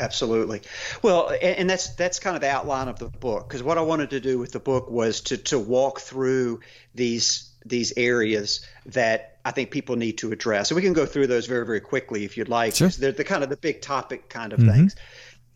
Absolutely. 0.00 0.62
Well, 1.02 1.32
and 1.42 1.68
that's 1.68 1.96
that's 1.96 2.20
kind 2.20 2.36
of 2.36 2.40
the 2.40 2.48
outline 2.48 2.86
of 2.86 3.00
the 3.00 3.08
book 3.08 3.48
because 3.48 3.64
what 3.64 3.78
I 3.78 3.80
wanted 3.80 4.10
to 4.10 4.20
do 4.20 4.38
with 4.38 4.52
the 4.52 4.60
book 4.60 4.88
was 4.88 5.22
to 5.22 5.38
to 5.38 5.58
walk 5.58 5.98
through 5.98 6.60
these 6.94 7.50
these 7.68 7.92
areas 7.96 8.66
that 8.86 9.38
I 9.44 9.50
think 9.50 9.70
people 9.70 9.96
need 9.96 10.18
to 10.18 10.32
address. 10.32 10.68
So 10.68 10.74
we 10.74 10.82
can 10.82 10.92
go 10.92 11.06
through 11.06 11.26
those 11.26 11.46
very 11.46 11.66
very 11.66 11.80
quickly 11.80 12.24
if 12.24 12.36
you'd 12.36 12.48
like. 12.48 12.74
Sure. 12.74 12.88
They're 12.88 13.12
the 13.12 13.24
kind 13.24 13.42
of 13.42 13.50
the 13.50 13.56
big 13.56 13.82
topic 13.82 14.28
kind 14.28 14.52
of 14.52 14.60
mm-hmm. 14.60 14.72
things 14.72 14.96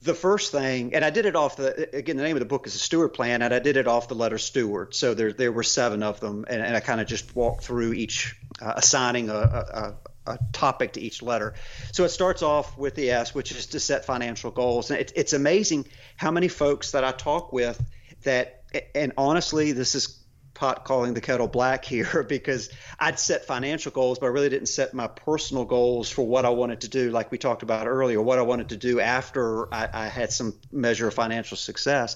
the 0.03 0.15
first 0.15 0.51
thing, 0.51 0.95
and 0.95 1.05
I 1.05 1.11
did 1.11 1.27
it 1.27 1.37
off 1.37 1.57
the 1.57 1.97
again. 1.97 2.17
The 2.17 2.25
name 2.25 2.37
of 2.37 2.41
the 2.41 2.47
book 2.47 2.67
is 2.67 2.73
the 2.73 2.79
Steward 2.79 3.11
Plan, 3.11 3.41
and 3.41 3.55
I 3.55 3.61
did 3.61 3.77
it 3.77 3.87
off 3.87 4.09
the 4.09 4.17
letter 4.17 4.39
Steward. 4.39 4.95
So 4.95 5.15
there 5.15 5.33
there 5.33 5.53
were 5.53 5.63
seven 5.63 6.03
of 6.03 6.19
them, 6.19 6.45
and, 6.49 6.61
and 6.61 6.77
I 6.77 6.81
kind 6.81 7.01
of 7.01 7.07
just 7.07 7.37
walked 7.37 7.65
through 7.65 7.93
each, 7.93 8.35
uh, 8.61 8.73
assigning 8.77 9.31
a, 9.31 9.35
a, 9.35 9.95
a 10.27 10.39
topic 10.53 10.95
to 10.95 11.01
each 11.01 11.23
letter. 11.23 11.55
So 11.93 12.05
it 12.05 12.09
starts 12.09 12.43
off 12.43 12.77
with 12.77 12.97
the 12.97 13.11
S, 13.11 13.33
which 13.33 13.53
is 13.53 13.67
to 13.67 13.81
set 13.81 14.05
financial 14.05 14.51
goals. 14.51 14.91
And 14.91 15.01
it, 15.01 15.13
it's 15.15 15.33
amazing 15.33 15.87
how 16.17 16.33
many 16.33 16.49
folks 16.49 16.93
that 16.93 17.05
I 17.05 17.13
talk 17.13 17.53
with 17.53 17.81
that, 18.25 18.65
and 18.95 19.13
honestly, 19.17 19.71
this 19.71 19.95
is 19.95 20.19
pot 20.63 20.85
calling 20.85 21.13
the 21.13 21.21
kettle 21.21 21.49
black 21.49 21.85
here 21.85 22.23
because 22.29 22.71
I'd 22.97 23.19
set 23.19 23.47
financial 23.47 23.91
goals, 23.91 24.21
but 24.21 24.27
I 24.27 24.29
really 24.29 24.49
didn't 24.49 24.69
set 24.69 24.95
my 24.95 25.09
personal 25.09 25.65
goals 25.65 26.09
for 26.09 26.25
what 26.25 26.45
I 26.45 26.51
wanted 26.51 26.83
to 26.83 26.89
do, 26.89 27.11
like 27.11 27.33
we 27.33 27.39
talked 27.39 27.65
about 27.65 27.89
earlier, 27.89 28.23
what 28.23 28.39
I 28.39 28.43
wanted 28.43 28.69
to 28.69 28.77
do 28.77 29.01
after 29.01 29.75
I, 29.75 29.89
I 29.93 30.07
had 30.07 30.31
some 30.31 30.55
measure 30.71 31.09
of 31.09 31.15
financial 31.15 31.57
success. 31.57 32.15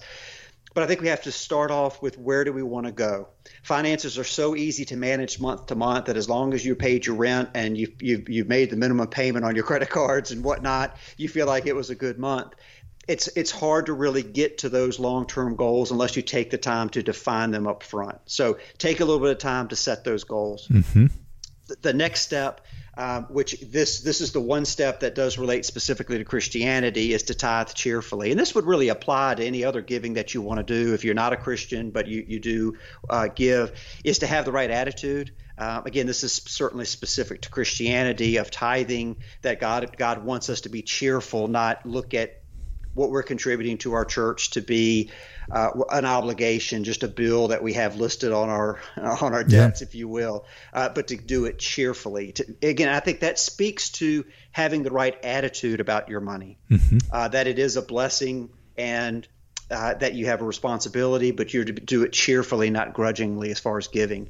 But 0.75 0.85
I 0.85 0.87
think 0.87 1.01
we 1.01 1.09
have 1.09 1.23
to 1.23 1.33
start 1.33 1.73
off 1.73 2.01
with 2.01 2.19
where 2.19 2.45
do 2.45 2.53
we 2.53 2.63
want 2.63 2.87
to 2.87 2.93
go? 2.93 3.29
Finances 3.65 4.17
are 4.17 4.25
so 4.25 4.55
easy 4.55 4.85
to 4.85 4.97
manage 4.97 5.41
month 5.41 5.67
to 5.67 5.75
month 5.75 6.05
that 6.05 6.17
as 6.17 6.29
long 6.29 6.55
as 6.55 6.65
you 6.65 6.77
paid 6.77 7.05
your 7.07 7.17
rent 7.17 7.49
and 7.55 7.77
you 7.77 7.95
you 7.99 8.23
you 8.29 8.45
made 8.45 8.71
the 8.71 8.77
minimum 8.77 9.09
payment 9.09 9.45
on 9.45 9.57
your 9.57 9.65
credit 9.71 9.89
cards 9.89 10.31
and 10.31 10.45
whatnot, 10.45 10.97
you 11.17 11.29
feel 11.29 11.47
like 11.47 11.67
it 11.67 11.75
was 11.75 11.91
a 11.91 11.95
good 11.95 12.19
month. 12.19 12.53
It's 13.09 13.29
it's 13.29 13.51
hard 13.51 13.87
to 13.87 13.93
really 13.93 14.23
get 14.23 14.59
to 14.59 14.69
those 14.69 14.99
long-term 14.99 15.57
goals 15.57 15.91
unless 15.91 16.17
you 16.17 16.23
take 16.23 16.51
the 16.51 16.59
time 16.59 16.89
to 16.91 17.03
define 17.03 17.51
them 17.51 17.67
up 17.67 17.83
front. 17.83 18.19
So 18.27 18.59
take 18.79 19.01
a 19.01 19.05
little 19.05 19.21
bit 19.21 19.31
of 19.31 19.39
time 19.39 19.69
to 19.69 19.77
set 19.77 20.05
those 20.05 20.25
goals. 20.25 20.67
Mm-hmm. 20.69 21.07
The, 21.69 21.77
the 21.83 21.93
next 21.93 22.23
step 22.23 22.61
um, 22.99 23.25
which 23.25 23.61
this 23.61 24.01
this 24.01 24.23
is 24.23 24.33
the 24.33 24.41
one 24.41 24.65
step 24.65 25.01
that 25.01 25.15
does 25.15 25.37
relate 25.37 25.67
specifically 25.67 26.17
to 26.19 26.25
Christianity, 26.25 27.13
is 27.13 27.25
to 27.25 27.35
tithe 27.35 27.69
cheerfully. 27.75 28.31
And 28.31 28.41
this 28.41 28.55
would 28.55 28.65
really 28.65 28.89
apply 28.89 29.35
to 29.35 29.45
any 29.45 29.65
other 29.65 29.83
giving 29.83 30.15
that 30.15 30.33
you 30.33 30.41
want 30.41 30.67
to 30.67 30.85
do 30.85 30.95
if 30.95 31.05
you're 31.05 31.15
not 31.15 31.35
a 31.35 31.37
Christian 31.37 31.91
but 31.91 32.07
you 32.07 32.25
you 32.27 32.41
do 32.41 32.79
uh, 33.11 33.29
give, 33.29 33.73
is 34.03 34.21
to 34.21 34.27
have 34.27 34.47
the 34.47 34.53
right 34.53 34.71
attitude. 34.71 35.33
Uh, 35.59 35.83
again, 35.85 36.07
this 36.07 36.23
is 36.23 36.33
certainly 36.33 36.85
specific 36.87 37.43
to 37.43 37.51
Christianity 37.51 38.39
of 38.39 38.51
tithing 38.51 39.17
that 39.43 39.61
God 39.61 39.95
God 39.99 40.25
wants 40.25 40.49
us 40.49 40.63
to 40.63 40.71
be 40.71 40.81
cheerful, 40.81 41.49
not 41.49 41.85
look 41.85 42.15
at 42.15 42.41
what 42.97 43.11
we're 43.11 43.23
contributing 43.23 43.77
to 43.79 43.93
our 43.93 44.05
church 44.05 44.51
to 44.53 44.63
be 44.63 45.11
uh, 45.51 45.71
an 45.91 46.07
obligation, 46.07 46.83
just 46.83 47.03
a 47.03 47.09
bill 47.09 47.49
that 47.49 47.63
we 47.63 47.75
have 47.75 47.97
listed 47.97 48.33
on 48.33 48.49
our 48.49 48.81
on 48.97 49.35
our 49.35 49.45
debts, 49.45 49.81
yeah. 49.81 49.87
if 49.87 49.95
you 49.95 50.09
will, 50.09 50.45
uh, 50.73 50.89
but 50.89 51.09
to 51.09 51.17
do 51.17 51.45
it 51.45 51.59
cheerfully. 51.59 52.33
To, 52.33 52.57
again, 52.63 52.89
I 52.89 53.01
think 53.01 53.21
that 53.21 53.39
speaks 53.39 53.91
to 53.91 54.25
having 54.51 54.83
the 54.83 54.91
right 54.91 55.17
attitude 55.25 55.81
about 55.81 56.09
your 56.09 56.21
money, 56.21 56.59
mm-hmm. 56.71 56.99
uh, 57.13 57.29
that 57.29 57.47
it 57.47 57.59
is 57.59 57.77
a 57.77 57.83
blessing 57.83 58.49
and 58.77 59.29
uh, 59.71 59.95
that 59.95 60.15
you 60.15 60.27
have 60.27 60.41
a 60.41 60.45
responsibility, 60.45 61.33
but 61.33 61.53
you're 61.53 61.65
to 61.65 61.73
do 61.73 62.03
it 62.03 62.13
cheerfully, 62.13 62.71
not 62.71 62.95
grudgingly, 62.95 63.51
as 63.51 63.61
far 63.61 63.79
as 63.79 63.89
giving. 63.89 64.29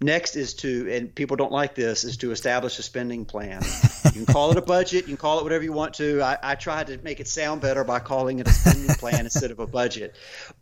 Next 0.00 0.36
is 0.36 0.54
to, 0.54 0.92
and 0.92 1.14
people 1.14 1.36
don't 1.36 1.52
like 1.52 1.74
this, 1.74 2.04
is 2.04 2.18
to 2.18 2.30
establish 2.30 2.78
a 2.78 2.82
spending 2.82 3.24
plan. 3.24 3.62
you 4.04 4.10
can 4.10 4.26
call 4.26 4.50
it 4.50 4.58
a 4.58 4.62
budget, 4.62 5.04
you 5.04 5.08
can 5.08 5.16
call 5.16 5.38
it 5.38 5.42
whatever 5.42 5.64
you 5.64 5.72
want 5.72 5.94
to. 5.94 6.20
I, 6.20 6.36
I 6.42 6.54
tried 6.54 6.88
to 6.88 6.98
make 6.98 7.18
it 7.18 7.28
sound 7.28 7.62
better 7.62 7.82
by 7.82 8.00
calling 8.00 8.38
it 8.38 8.46
a 8.46 8.52
spending 8.52 8.94
plan 8.96 9.20
instead 9.20 9.50
of 9.50 9.58
a 9.58 9.66
budget. 9.66 10.14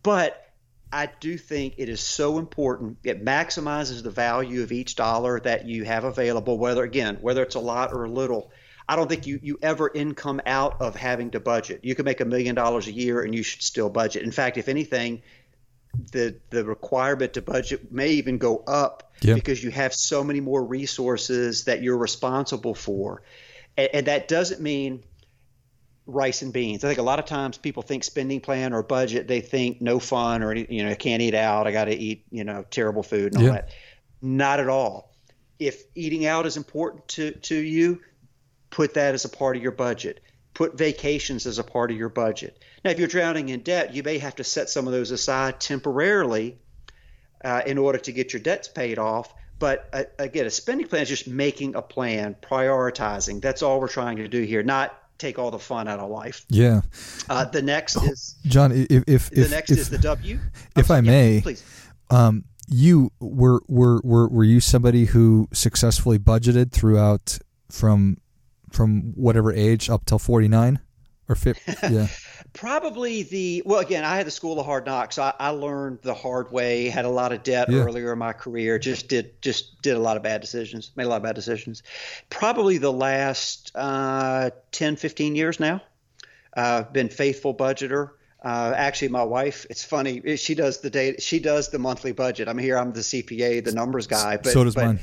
But 0.04 0.40
I 0.92 1.10
do 1.18 1.36
think 1.36 1.74
it 1.78 1.88
is 1.88 2.00
so 2.00 2.38
important. 2.38 2.98
It 3.02 3.24
maximizes 3.24 4.04
the 4.04 4.10
value 4.10 4.62
of 4.62 4.70
each 4.70 4.94
dollar 4.94 5.40
that 5.40 5.66
you 5.66 5.84
have 5.84 6.04
available, 6.04 6.56
whether, 6.56 6.84
again, 6.84 7.18
whether 7.20 7.42
it's 7.42 7.56
a 7.56 7.60
lot 7.60 7.92
or 7.92 8.04
a 8.04 8.08
little. 8.08 8.52
I 8.88 8.94
don't 8.94 9.08
think 9.08 9.26
you, 9.26 9.40
you 9.42 9.58
ever 9.60 9.90
income 9.92 10.40
out 10.46 10.80
of 10.80 10.94
having 10.94 11.32
to 11.32 11.40
budget. 11.40 11.80
You 11.82 11.96
can 11.96 12.04
make 12.04 12.20
a 12.20 12.24
million 12.24 12.54
dollars 12.54 12.86
a 12.86 12.92
year 12.92 13.22
and 13.22 13.34
you 13.34 13.42
should 13.42 13.62
still 13.62 13.90
budget. 13.90 14.22
In 14.22 14.30
fact, 14.30 14.58
if 14.58 14.68
anything, 14.68 15.22
the 16.12 16.36
the 16.50 16.64
requirement 16.64 17.34
to 17.34 17.42
budget 17.42 17.92
may 17.92 18.10
even 18.10 18.38
go 18.38 18.58
up 18.66 19.14
yeah. 19.20 19.34
because 19.34 19.62
you 19.62 19.70
have 19.70 19.94
so 19.94 20.24
many 20.24 20.40
more 20.40 20.64
resources 20.64 21.64
that 21.64 21.82
you're 21.82 21.96
responsible 21.96 22.74
for, 22.74 23.22
and, 23.76 23.88
and, 23.92 24.06
that 24.06 24.28
doesn't 24.28 24.60
mean 24.60 25.02
rice 26.06 26.42
and 26.42 26.52
beans. 26.52 26.84
I 26.84 26.88
think 26.88 26.98
a 26.98 27.02
lot 27.02 27.18
of 27.18 27.24
times 27.24 27.58
people 27.58 27.82
think 27.82 28.04
spending 28.04 28.40
plan 28.40 28.72
or 28.72 28.82
budget, 28.82 29.28
they 29.28 29.40
think 29.40 29.80
no 29.80 29.98
fun 29.98 30.42
or 30.42 30.54
you 30.54 30.84
know 30.84 30.90
I 30.90 30.94
can't 30.94 31.22
eat 31.22 31.34
out, 31.34 31.66
I 31.66 31.72
got 31.72 31.86
to 31.86 31.94
eat 31.94 32.24
you 32.30 32.44
know 32.44 32.64
terrible 32.70 33.02
food 33.02 33.32
and 33.32 33.36
all 33.38 33.42
yeah. 33.44 33.52
that. 33.52 33.68
Not 34.20 34.60
at 34.60 34.68
all. 34.68 35.12
If 35.58 35.82
eating 35.94 36.26
out 36.26 36.46
is 36.46 36.56
important 36.56 37.08
to 37.08 37.32
to 37.32 37.56
you, 37.56 38.00
put 38.70 38.94
that 38.94 39.14
as 39.14 39.24
a 39.24 39.28
part 39.28 39.56
of 39.56 39.62
your 39.62 39.72
budget. 39.72 40.20
Put 40.54 40.78
vacations 40.78 41.46
as 41.46 41.58
a 41.58 41.64
part 41.64 41.90
of 41.90 41.96
your 41.96 42.08
budget 42.08 42.62
now, 42.84 42.90
if 42.90 42.98
you're 42.98 43.08
drowning 43.08 43.48
in 43.48 43.60
debt, 43.60 43.94
you 43.94 44.02
may 44.02 44.18
have 44.18 44.36
to 44.36 44.44
set 44.44 44.68
some 44.68 44.86
of 44.86 44.92
those 44.92 45.10
aside 45.10 45.58
temporarily 45.58 46.58
uh, 47.42 47.62
in 47.64 47.78
order 47.78 47.98
to 47.98 48.12
get 48.12 48.32
your 48.34 48.42
debts 48.42 48.68
paid 48.68 48.98
off. 48.98 49.32
But 49.58 49.88
uh, 49.92 50.04
again, 50.18 50.44
a 50.44 50.50
spending 50.50 50.86
plan 50.86 51.02
is 51.02 51.08
just 51.08 51.26
making 51.26 51.76
a 51.76 51.82
plan, 51.82 52.36
prioritizing. 52.42 53.40
That's 53.40 53.62
all 53.62 53.80
we're 53.80 53.88
trying 53.88 54.18
to 54.18 54.28
do 54.28 54.42
here, 54.42 54.62
not 54.62 54.98
take 55.16 55.38
all 55.38 55.50
the 55.50 55.58
fun 55.58 55.88
out 55.88 55.98
of 55.98 56.10
life. 56.10 56.44
Yeah. 56.50 56.82
Uh, 57.30 57.46
the 57.46 57.62
next 57.62 57.96
oh, 57.96 58.04
is 58.04 58.36
John. 58.44 58.72
If, 58.72 59.04
if 59.06 59.30
the 59.30 59.42
if, 59.42 59.50
next 59.50 59.70
if, 59.70 59.78
is 59.78 59.90
the 59.90 59.98
W. 59.98 60.38
If 60.76 60.90
I 60.90 61.00
may, 61.00 61.36
yeah, 61.36 61.40
please. 61.40 61.64
Um, 62.10 62.44
you 62.68 63.12
were 63.20 63.62
were 63.66 64.02
were 64.04 64.28
were 64.28 64.44
you 64.44 64.60
somebody 64.60 65.06
who 65.06 65.48
successfully 65.52 66.18
budgeted 66.18 66.72
throughout 66.72 67.38
from 67.70 68.18
from 68.74 69.12
whatever 69.14 69.52
age 69.52 69.88
up 69.88 70.04
till 70.04 70.18
49 70.18 70.78
or 71.28 71.34
50 71.34 71.72
yeah 71.94 72.08
Probably 72.54 73.24
the 73.24 73.64
well 73.66 73.80
again. 73.80 74.04
I 74.04 74.16
had 74.16 74.28
the 74.28 74.30
school 74.30 74.60
of 74.60 74.64
hard 74.64 74.86
knocks. 74.86 75.18
I, 75.18 75.34
I 75.40 75.48
learned 75.48 75.98
the 76.02 76.14
hard 76.14 76.52
way. 76.52 76.88
Had 76.88 77.04
a 77.04 77.10
lot 77.10 77.32
of 77.32 77.42
debt 77.42 77.68
yeah. 77.68 77.80
earlier 77.80 78.12
in 78.12 78.18
my 78.20 78.32
career. 78.32 78.78
Just 78.78 79.08
did 79.08 79.42
just 79.42 79.82
did 79.82 79.96
a 79.96 79.98
lot 79.98 80.16
of 80.16 80.22
bad 80.22 80.40
decisions. 80.40 80.92
Made 80.94 81.02
a 81.02 81.08
lot 81.08 81.16
of 81.16 81.24
bad 81.24 81.34
decisions. 81.34 81.82
Probably 82.30 82.78
the 82.78 82.92
last 82.92 83.72
uh, 83.74 84.50
10, 84.70 84.94
15 84.94 85.34
years 85.34 85.58
now. 85.58 85.82
I've 86.56 86.84
uh, 86.84 86.90
been 86.90 87.08
faithful 87.08 87.56
budgeter. 87.56 88.10
Uh, 88.40 88.72
actually, 88.76 89.08
my 89.08 89.24
wife. 89.24 89.66
It's 89.68 89.82
funny. 89.82 90.36
She 90.36 90.54
does 90.54 90.80
the 90.80 90.90
day. 90.90 91.16
She 91.18 91.40
does 91.40 91.70
the 91.70 91.80
monthly 91.80 92.12
budget. 92.12 92.46
I'm 92.46 92.58
here. 92.58 92.78
I'm 92.78 92.92
the 92.92 93.00
CPA, 93.00 93.64
the 93.64 93.72
numbers 93.72 94.06
guy. 94.06 94.36
But 94.36 94.52
so 94.52 94.62
does 94.62 94.76
but, 94.76 94.84
mine 94.84 95.00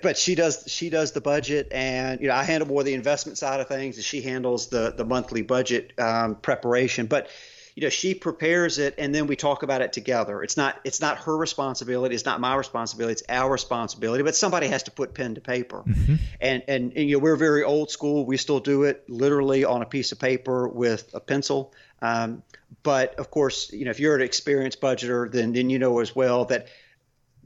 but 0.00 0.16
she 0.16 0.34
does 0.34 0.64
she 0.66 0.90
does 0.90 1.12
the 1.12 1.20
budget 1.20 1.68
and 1.72 2.20
you 2.20 2.28
know 2.28 2.34
I 2.34 2.44
handle 2.44 2.68
more 2.68 2.82
the 2.82 2.94
investment 2.94 3.38
side 3.38 3.60
of 3.60 3.68
things 3.68 3.96
and 3.96 4.04
she 4.04 4.22
handles 4.22 4.68
the 4.68 4.94
the 4.96 5.04
monthly 5.04 5.42
budget 5.42 5.92
um, 5.98 6.36
preparation. 6.36 7.06
But 7.06 7.28
you 7.74 7.82
know 7.82 7.88
she 7.88 8.14
prepares 8.14 8.78
it 8.78 8.94
and 8.98 9.14
then 9.14 9.26
we 9.26 9.36
talk 9.36 9.62
about 9.62 9.82
it 9.82 9.92
together. 9.92 10.42
It's 10.42 10.56
not 10.56 10.78
it's 10.84 11.00
not 11.00 11.18
her 11.18 11.36
responsibility. 11.36 12.14
It's 12.14 12.24
not 12.24 12.40
my 12.40 12.54
responsibility. 12.54 13.12
It's 13.12 13.22
our 13.28 13.50
responsibility. 13.50 14.22
But 14.22 14.36
somebody 14.36 14.68
has 14.68 14.84
to 14.84 14.90
put 14.90 15.14
pen 15.14 15.34
to 15.34 15.40
paper. 15.40 15.82
Mm-hmm. 15.86 16.14
and, 16.40 16.62
and, 16.68 16.92
and 16.96 17.08
you 17.08 17.16
know 17.16 17.22
we're 17.22 17.36
very 17.36 17.64
old 17.64 17.90
school. 17.90 18.24
We 18.24 18.36
still 18.36 18.60
do 18.60 18.84
it 18.84 19.08
literally 19.08 19.64
on 19.64 19.82
a 19.82 19.86
piece 19.86 20.12
of 20.12 20.18
paper 20.18 20.68
with 20.68 21.10
a 21.12 21.20
pencil. 21.20 21.74
Um, 22.00 22.42
but 22.82 23.16
of 23.16 23.30
course 23.30 23.72
you 23.72 23.84
know 23.84 23.90
if 23.90 24.00
you're 24.00 24.16
an 24.16 24.22
experienced 24.22 24.80
budgeter 24.80 25.30
then 25.30 25.52
then 25.52 25.70
you 25.70 25.78
know 25.78 25.98
as 25.98 26.16
well 26.16 26.46
that 26.46 26.68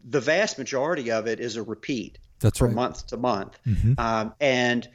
the 0.08 0.20
vast 0.20 0.56
majority 0.56 1.10
of 1.10 1.26
it 1.26 1.40
is 1.40 1.56
a 1.56 1.62
repeat 1.62 2.18
that's 2.40 2.60
right. 2.60 2.68
from 2.68 2.76
right. 2.76 2.82
month 2.82 3.06
to 3.08 3.16
month. 3.16 3.58
Mm-hmm. 3.66 3.94
Um, 3.98 4.34
and 4.40 4.88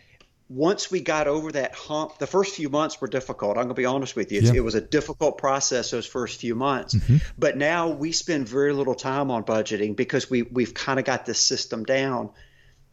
once 0.50 0.92
we 0.92 1.00
got 1.00 1.28
over 1.28 1.52
that 1.54 1.74
hump, 1.74 2.18
the 2.18 2.28
first 2.28 2.56
few 2.56 2.70
months 2.70 3.00
were 3.00 3.08
difficult. 3.08 3.52
I'm 3.52 3.64
going 3.64 3.70
to 3.70 3.74
be 3.74 3.86
honest 3.86 4.18
with 4.18 4.34
you. 4.34 4.42
Yeah. 4.42 4.54
It 4.56 4.64
was 4.64 4.76
a 4.76 4.82
difficult 4.82 5.38
process 5.38 5.92
those 5.92 6.06
first 6.06 6.42
few 6.42 6.56
months. 6.56 6.94
Mm-hmm. 6.94 7.18
But 7.40 7.58
now 7.58 7.90
we 7.90 8.12
spend 8.12 8.50
very 8.50 8.74
little 8.74 8.96
time 8.96 9.32
on 9.32 9.44
budgeting 9.44 9.96
because 9.96 10.30
we 10.30 10.42
we've 10.42 10.74
kind 10.74 11.00
of 11.00 11.06
got 11.06 11.26
this 11.26 11.40
system 11.40 11.86
down. 11.86 12.32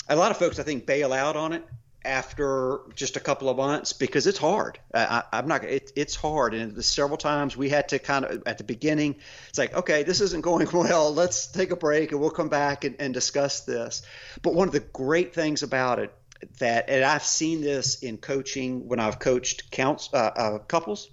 A 0.09 0.17
lot 0.17 0.31
of 0.31 0.37
folks, 0.37 0.59
I 0.59 0.63
think, 0.63 0.87
bail 0.87 1.13
out 1.13 1.37
on 1.37 1.53
it 1.53 1.65
after 2.05 2.81
just 2.95 3.17
a 3.17 3.21
couple 3.21 3.49
of 3.49 3.57
months 3.57 3.93
because 3.93 4.27
it's 4.27 4.39
hard. 4.39 4.79
I, 4.95 5.25
am 5.33 5.49
not. 5.49 5.65
It, 5.65 5.93
it's 5.97 6.15
hard, 6.15 6.55
and 6.55 6.83
several 6.85 7.19
times 7.19 7.57
we 7.57 7.69
had 7.69 7.89
to 7.91 7.99
kind 7.99 8.25
of 8.25 8.43
at 8.47 8.59
the 8.59 8.65
beginning. 8.65 9.17
It's 9.49 9.59
like, 9.59 9.75
okay, 9.75 10.05
this 10.05 10.21
isn't 10.21 10.43
going 10.43 10.69
well. 10.73 11.13
Let's 11.13 11.49
take 11.49 11.71
a 11.71 11.77
break, 11.77 12.13
and 12.13 12.21
we'll 12.21 12.31
come 12.31 12.49
back 12.49 12.85
and, 12.85 12.97
and 12.99 13.13
discuss 13.13 13.61
this. 13.61 14.03
But 14.43 14.55
one 14.55 14.69
of 14.69 14.73
the 14.73 14.81
great 14.81 15.35
things 15.35 15.63
about 15.63 15.99
it 15.99 16.15
that, 16.59 16.89
and 16.89 17.05
I've 17.05 17.25
seen 17.25 17.61
this 17.61 18.03
in 18.03 18.17
coaching 18.17 18.87
when 18.87 19.01
I've 19.01 19.19
coached 19.19 19.71
counts, 19.71 20.09
uh, 20.13 20.17
uh, 20.17 20.59
couples, 20.59 21.11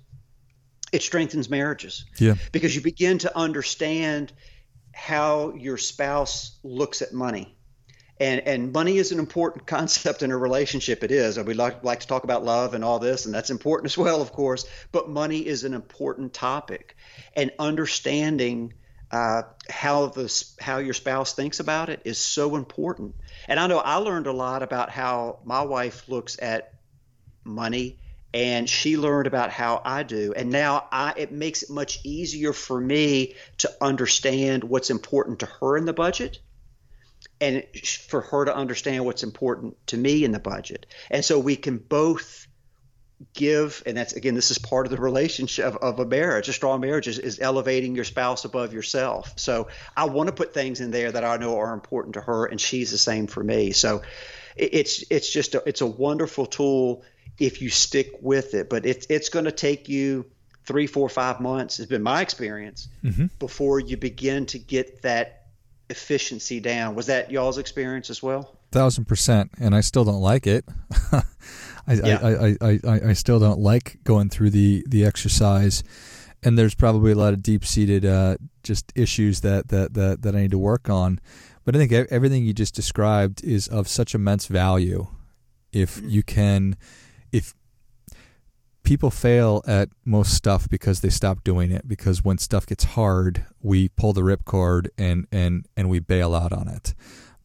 it 0.92 1.02
strengthens 1.02 1.50
marriages. 1.50 2.06
Yeah, 2.20 2.36
because 2.52 2.76
you 2.76 2.82
begin 2.82 3.18
to 3.20 3.36
understand 3.36 4.32
how 4.94 5.54
your 5.56 5.78
spouse 5.78 6.58
looks 6.64 7.02
at 7.02 7.12
money 7.12 7.56
and 8.20 8.42
and 8.42 8.72
money 8.72 8.98
is 8.98 9.12
an 9.12 9.20
important 9.20 9.66
concept 9.76 10.24
in 10.24 10.32
a 10.32 10.38
relationship. 10.38 11.04
It 11.04 11.12
is. 11.12 11.38
We 11.40 11.54
like, 11.54 11.84
like 11.84 12.02
to 12.02 12.08
talk 12.08 12.24
about 12.24 12.44
love 12.44 12.74
and 12.74 12.84
all 12.84 13.00
this 13.00 13.26
and 13.26 13.34
that's 13.34 13.50
important 13.50 13.92
as 13.92 13.98
well 13.98 14.22
of 14.22 14.32
course. 14.32 14.66
But 14.92 15.10
money 15.10 15.46
is 15.46 15.64
an 15.64 15.74
important 15.74 16.34
topic. 16.34 16.96
And 17.36 17.52
understanding 17.60 18.74
uh, 19.12 19.44
how 19.70 20.08
the 20.08 20.46
how 20.60 20.80
your 20.80 20.94
spouse 20.94 21.34
thinks 21.34 21.60
about 21.60 21.90
it 21.90 22.02
is 22.06 22.18
so 22.18 22.56
important. 22.56 23.16
And 23.48 23.60
i 23.60 23.68
know 23.68 23.80
i 23.80 23.96
learned 23.96 24.28
a 24.28 24.34
lot 24.34 24.64
about 24.64 24.90
how 24.90 25.40
my 25.44 25.62
wife 25.62 26.10
looks 26.10 26.38
at 26.42 26.74
money 27.44 28.00
and 28.34 28.70
she 28.70 28.98
learned 28.98 29.28
about 29.28 29.50
how 29.50 29.82
I 29.86 30.04
do. 30.04 30.34
And 30.36 30.50
now 30.50 30.90
I, 30.92 31.14
it 31.16 31.32
makes 31.32 31.64
it 31.64 31.70
much 31.70 32.02
easier 32.04 32.52
for 32.52 32.78
me 32.78 33.36
to 33.60 33.72
understand 33.80 34.66
what's 34.66 34.90
important 34.90 35.40
to 35.40 35.46
her 35.46 35.78
in 35.78 35.86
the 35.86 35.94
budget 35.94 36.40
and 37.42 37.64
for 38.10 38.22
her 38.22 38.46
to 38.46 38.56
understand 38.56 39.06
what's 39.06 39.24
important 39.24 39.76
to 39.88 39.98
me 39.98 40.24
in 40.24 40.32
the 40.32 40.40
budget. 40.40 40.86
And 41.10 41.24
so 41.24 41.40
we 41.40 41.56
can 41.56 41.78
both 41.78 42.48
give, 43.34 43.84
and 43.86 43.98
that's 43.98 44.14
again, 44.14 44.36
this 44.36 44.52
is 44.52 44.58
part 44.58 44.86
of 44.86 44.92
the 44.92 44.98
relationship 44.98 45.66
of, 45.66 45.78
of 45.78 46.00
a 46.00 46.06
marriage. 46.06 46.50
A 46.50 46.54
strong 46.54 46.82
marriage 46.82 47.08
is, 47.08 47.20
is, 47.20 47.40
elevating 47.40 47.96
your 47.96 48.04
spouse 48.04 48.46
above 48.46 48.74
yourself. 48.74 49.34
So 49.38 49.68
I 49.96 50.06
want 50.06 50.28
to 50.28 50.34
put 50.34 50.54
things 50.54 50.82
in 50.82 50.92
there 50.92 51.12
that 51.12 51.24
I 51.24 51.38
know 51.38 51.58
are 51.58 51.74
important 51.74 52.16
to 52.16 52.22
her, 52.22 52.46
and 52.46 52.60
she's 52.60 52.92
the 52.92 52.98
same 52.98 53.28
for 53.28 53.44
me. 53.44 53.72
So 53.72 54.02
it's 54.56 55.04
it's 55.10 55.32
just 55.32 55.56
a, 55.56 55.64
it's 55.66 55.82
a 55.82 55.88
wonderful 55.88 56.46
tool 56.46 57.04
if 57.40 57.62
you 57.62 57.70
stick 57.70 58.12
with 58.22 58.54
it, 58.54 58.70
but 58.70 58.86
it's 58.86 59.08
it's 59.10 59.30
going 59.30 59.46
to 59.46 59.52
take 59.52 59.90
you 59.90 60.26
three, 60.66 60.88
four, 60.88 61.10
five 61.10 61.40
months. 61.40 61.78
Has 61.78 61.88
been 61.88 62.04
my 62.04 62.22
experience 62.22 62.88
mm-hmm. 63.04 63.28
before 63.40 63.80
you 63.80 63.98
begin 63.98 64.46
to 64.48 64.60
get 64.60 65.02
that 65.04 65.45
efficiency 65.90 66.60
down. 66.60 66.96
Was 66.96 67.08
that 67.08 67.32
y'all's 67.32 67.58
experience 67.58 68.10
as 68.10 68.22
well? 68.22 68.58
Thousand 68.72 69.06
percent, 69.06 69.52
and 69.60 69.76
I 69.76 69.82
still 69.82 70.04
don't 70.04 70.22
like 70.22 70.48
it. 70.48 70.66
I, 71.88 71.94
yeah. 71.94 72.20
I, 72.22 72.58
I, 72.62 72.80
I, 72.84 73.10
I, 73.10 73.14
still 73.14 73.40
don't 73.40 73.60
like 73.60 74.00
going 74.04 74.30
through 74.30 74.50
the, 74.50 74.84
the 74.90 75.06
exercise, 75.06 75.84
and 76.42 76.58
there's 76.58 76.74
probably 76.74 77.12
a 77.12 77.16
lot 77.16 77.34
of 77.34 77.44
deep 77.44 77.64
seated 77.64 78.06
uh, 78.06 78.38
just 78.64 78.92
issues 78.96 79.42
that, 79.42 79.68
that, 79.68 79.94
that, 79.94 80.24
that 80.24 80.36
I 80.36 80.42
need 80.42 80.52
to 80.52 80.58
work 80.58 80.90
on. 80.90 81.20
But 81.64 81.76
I 81.76 81.80
think 81.80 81.92
everything 82.12 82.44
you 82.44 82.54
just 82.54 82.76
described 82.76 83.44
is 83.44 83.68
of 83.68 83.88
such 83.88 84.16
immense 84.16 84.48
value. 84.48 85.08
If 85.72 85.98
mm-hmm. 85.98 86.10
you 86.10 86.24
can, 86.24 86.78
if 87.32 87.54
people 88.86 89.10
fail 89.10 89.64
at 89.68 89.90
most 90.06 90.34
stuff 90.34 90.70
because 90.70 91.02
they 91.02 91.10
stop 91.10 91.44
doing 91.44 91.72
it 91.72 91.88
because 91.88 92.24
when 92.24 92.38
stuff 92.38 92.66
gets 92.66 92.84
hard 92.84 93.44
we 93.62 93.90
pull 93.90 94.14
the 94.14 94.22
ripcord 94.22 94.88
and 94.98 95.28
and 95.32 95.68
and 95.76 95.90
we 95.90 96.00
bail 96.00 96.34
out 96.34 96.54
on 96.54 96.68
it. 96.70 96.94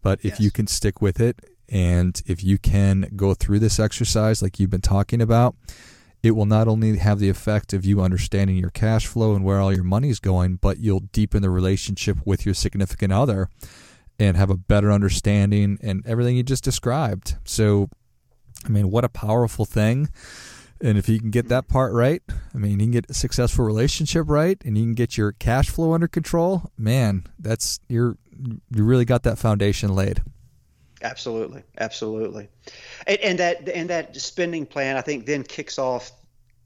But 0.03 0.21
if 0.21 0.33
yes. 0.33 0.41
you 0.41 0.51
can 0.51 0.67
stick 0.67 1.03
with 1.03 1.19
it 1.19 1.41
and 1.69 2.23
if 2.27 2.45
you 2.45 2.59
can 2.59 3.11
go 3.17 3.35
through 3.35 3.59
this 3.59 3.81
exercise 3.81 4.43
like 4.43 4.61
you've 4.61 4.71
been 4.71 4.81
talking 4.81 5.21
about 5.21 5.57
it 6.23 6.33
will 6.33 6.47
not 6.47 6.69
only 6.69 6.99
have 6.99 7.19
the 7.19 7.31
effect 7.31 7.73
of 7.73 7.87
you 7.87 8.03
understanding 8.03 8.57
your 8.57 8.71
cash 8.71 9.07
flow 9.07 9.35
and 9.35 9.43
where 9.43 9.59
all 9.59 9.73
your 9.73 9.85
money 9.85 10.11
is 10.11 10.21
going 10.21 10.57
but 10.57 10.79
you'll 10.79 11.01
deepen 11.01 11.41
the 11.41 11.51
relationship 11.51 12.19
with 12.27 12.45
your 12.45 12.55
significant 12.55 13.13
other 13.13 13.49
and 14.19 14.37
have 14.37 14.51
a 14.51 14.57
better 14.57 14.93
understanding 14.93 15.79
and 15.83 16.07
everything 16.07 16.37
you 16.37 16.43
just 16.43 16.63
described. 16.65 17.37
So 17.45 17.89
i 18.67 18.69
mean 18.69 18.91
what 18.91 19.05
a 19.07 19.09
powerful 19.09 19.65
thing 19.65 20.11
and 20.81 20.99
if 20.99 21.09
you 21.09 21.19
can 21.19 21.31
get 21.31 21.49
that 21.49 21.69
part 21.69 21.93
right, 21.93 22.23
I 22.55 22.59
mean, 22.59 22.73
you 22.73 22.87
can 22.87 22.91
get 22.91 23.11
a 23.11 23.15
successful 23.15 23.65
relationship 23.65 24.29
right, 24.29 24.61
and 24.65 24.77
you 24.77 24.85
can 24.85 24.95
get 24.95 25.17
your 25.17 25.33
cash 25.33 25.69
flow 25.69 25.93
under 25.93 26.09
control. 26.09 26.71
Man, 26.77 27.27
that's 27.39 27.81
you're 27.89 28.17
you 28.71 28.85
really 28.85 29.05
got 29.05 29.23
that 29.25 29.39
foundation 29.39 29.95
laid. 29.95 30.23
Absolutely, 31.03 31.63
absolutely, 31.79 32.49
and, 33.07 33.19
and 33.21 33.39
that 33.39 33.69
and 33.69 33.91
that 33.91 34.17
spending 34.17 34.67
plan, 34.67 34.97
I 34.97 35.01
think, 35.01 35.27
then 35.27 35.43
kicks 35.43 35.79
off 35.79 36.13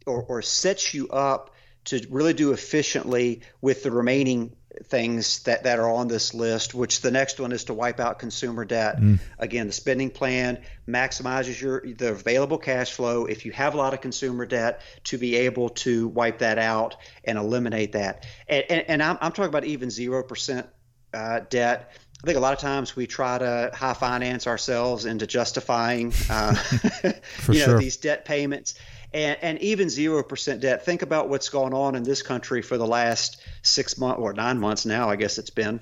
or, 0.06 0.22
or 0.24 0.42
sets 0.42 0.94
you 0.94 1.08
up 1.08 1.50
to 1.84 2.06
really 2.10 2.32
do 2.32 2.52
efficiently 2.52 3.42
with 3.60 3.82
the 3.82 3.90
remaining 3.90 4.54
things 4.84 5.40
that, 5.44 5.64
that 5.64 5.78
are 5.78 5.88
on 5.88 6.08
this 6.08 6.34
list, 6.34 6.74
which 6.74 7.00
the 7.00 7.10
next 7.10 7.38
one 7.38 7.52
is 7.52 7.64
to 7.64 7.74
wipe 7.74 8.00
out 8.00 8.18
consumer 8.18 8.64
debt. 8.64 9.00
Mm. 9.00 9.20
Again, 9.38 9.66
the 9.66 9.72
spending 9.72 10.10
plan 10.10 10.62
maximizes 10.88 11.60
your 11.60 11.80
the 11.80 12.10
available 12.10 12.58
cash 12.58 12.92
flow 12.92 13.26
if 13.26 13.44
you 13.46 13.52
have 13.52 13.74
a 13.74 13.76
lot 13.76 13.94
of 13.94 14.00
consumer 14.00 14.46
debt 14.46 14.80
to 15.04 15.18
be 15.18 15.36
able 15.36 15.70
to 15.70 16.08
wipe 16.08 16.38
that 16.38 16.58
out 16.58 16.96
and 17.24 17.38
eliminate 17.38 17.92
that. 17.92 18.26
And, 18.48 18.64
and, 18.68 18.84
and 18.88 19.02
I'm, 19.02 19.18
I'm 19.20 19.32
talking 19.32 19.48
about 19.48 19.64
even 19.64 19.88
0% 19.88 20.66
uh, 21.12 21.40
debt. 21.48 21.92
I 22.22 22.26
think 22.26 22.38
a 22.38 22.40
lot 22.40 22.54
of 22.54 22.58
times 22.58 22.96
we 22.96 23.06
try 23.06 23.36
to 23.38 23.70
high 23.74 23.92
finance 23.92 24.46
ourselves 24.46 25.04
into 25.04 25.26
justifying, 25.26 26.12
uh, 26.30 26.56
you 27.04 27.12
know, 27.48 27.52
sure. 27.52 27.78
these 27.78 27.98
debt 27.98 28.24
payments 28.24 28.74
and, 29.14 29.38
and 29.40 29.58
even 29.60 29.86
0% 29.86 30.60
debt. 30.60 30.84
Think 30.84 31.02
about 31.02 31.28
what's 31.28 31.48
gone 31.48 31.72
on 31.72 31.94
in 31.94 32.02
this 32.02 32.22
country 32.22 32.60
for 32.60 32.76
the 32.76 32.86
last 32.86 33.40
six 33.62 33.96
months 33.96 34.20
or 34.20 34.32
nine 34.32 34.58
months 34.58 34.84
now, 34.84 35.08
I 35.08 35.16
guess 35.16 35.38
it's 35.38 35.50
been. 35.50 35.80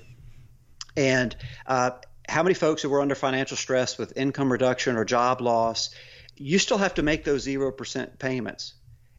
And 0.95 1.35
uh, 1.65 1.91
how 2.29 2.43
many 2.43 2.53
folks 2.53 2.83
who 2.83 2.89
were 2.89 3.01
under 3.01 3.15
financial 3.15 3.57
stress 3.57 3.97
with 3.97 4.15
income 4.15 4.51
reduction 4.51 4.95
or 4.95 5.03
job 5.03 5.41
loss, 5.41 5.89
you 6.37 6.59
still 6.59 6.77
have 6.77 6.93
to 6.93 7.03
make 7.03 7.23
those 7.23 7.47
0% 7.47 8.19
payments. 8.19 8.75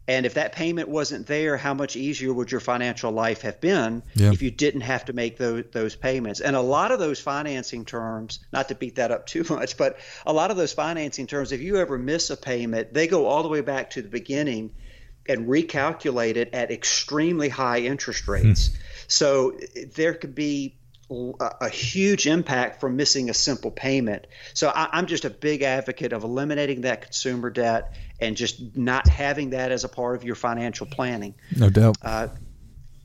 And 0.06 0.26
if 0.26 0.34
that 0.34 0.52
payment 0.52 0.88
wasn't 0.88 1.26
there, 1.26 1.56
how 1.56 1.72
much 1.72 1.96
easier 1.96 2.32
would 2.32 2.50
your 2.52 2.60
financial 2.60 3.10
life 3.10 3.40
have 3.40 3.60
been 3.60 4.02
yeah. 4.14 4.32
if 4.32 4.42
you 4.42 4.50
didn't 4.50 4.82
have 4.82 5.06
to 5.06 5.14
make 5.14 5.38
those, 5.38 5.64
those 5.72 5.96
payments? 5.96 6.40
And 6.40 6.54
a 6.54 6.60
lot 6.60 6.92
of 6.92 6.98
those 6.98 7.20
financing 7.20 7.86
terms, 7.86 8.40
not 8.52 8.68
to 8.68 8.74
beat 8.74 8.96
that 8.96 9.10
up 9.10 9.26
too 9.26 9.44
much, 9.48 9.78
but 9.78 9.98
a 10.26 10.32
lot 10.32 10.50
of 10.50 10.58
those 10.58 10.74
financing 10.74 11.26
terms, 11.26 11.52
if 11.52 11.62
you 11.62 11.78
ever 11.78 11.98
miss 11.98 12.28
a 12.28 12.36
payment, 12.36 12.92
they 12.92 13.06
go 13.06 13.26
all 13.26 13.42
the 13.42 13.48
way 13.48 13.62
back 13.62 13.90
to 13.90 14.02
the 14.02 14.08
beginning 14.08 14.72
and 15.26 15.48
recalculate 15.48 16.36
it 16.36 16.52
at 16.52 16.70
extremely 16.70 17.48
high 17.48 17.78
interest 17.78 18.28
rates. 18.28 18.68
Hmm. 18.68 18.74
So 19.08 19.58
there 19.94 20.12
could 20.12 20.34
be 20.34 20.76
a 21.10 21.68
huge 21.68 22.26
impact 22.26 22.80
from 22.80 22.96
missing 22.96 23.30
a 23.30 23.34
simple 23.34 23.70
payment. 23.70 24.26
So 24.54 24.68
I, 24.68 24.98
am 24.98 25.06
just 25.06 25.24
a 25.24 25.30
big 25.30 25.62
advocate 25.62 26.12
of 26.12 26.24
eliminating 26.24 26.82
that 26.82 27.02
consumer 27.02 27.50
debt 27.50 27.94
and 28.20 28.36
just 28.36 28.76
not 28.76 29.06
having 29.06 29.50
that 29.50 29.70
as 29.70 29.84
a 29.84 29.88
part 29.88 30.16
of 30.16 30.24
your 30.24 30.34
financial 30.34 30.86
planning. 30.86 31.34
No 31.54 31.68
doubt. 31.68 31.98
Uh, 32.02 32.28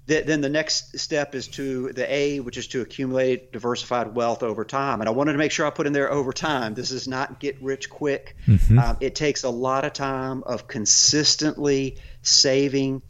th- 0.07 0.25
then 0.25 0.41
the 0.41 0.49
next 0.49 0.97
step 0.97 1.35
is 1.35 1.47
to 1.49 1.91
the 1.93 2.11
A, 2.11 2.39
which 2.39 2.57
is 2.57 2.67
to 2.67 2.81
accumulate 2.81 3.51
diversified 3.51 4.15
wealth 4.15 4.43
over 4.43 4.63
time. 4.63 5.01
And 5.01 5.09
I 5.09 5.11
wanted 5.11 5.33
to 5.33 5.37
make 5.37 5.51
sure 5.51 5.65
I 5.65 5.69
put 5.69 5.87
in 5.87 5.93
there 5.93 6.11
over 6.11 6.31
time. 6.31 6.73
This 6.75 6.91
is 6.91 7.07
not 7.07 7.39
get 7.39 7.61
rich 7.61 7.89
quick. 7.89 8.35
Mm-hmm. 8.47 8.79
Um, 8.79 8.97
it 9.01 9.15
takes 9.15 9.43
a 9.43 9.49
lot 9.49 9.83
of 9.83 9.93
time 9.93 10.43
of 10.43 10.67
consistently 10.67 11.97
saving 12.21 13.01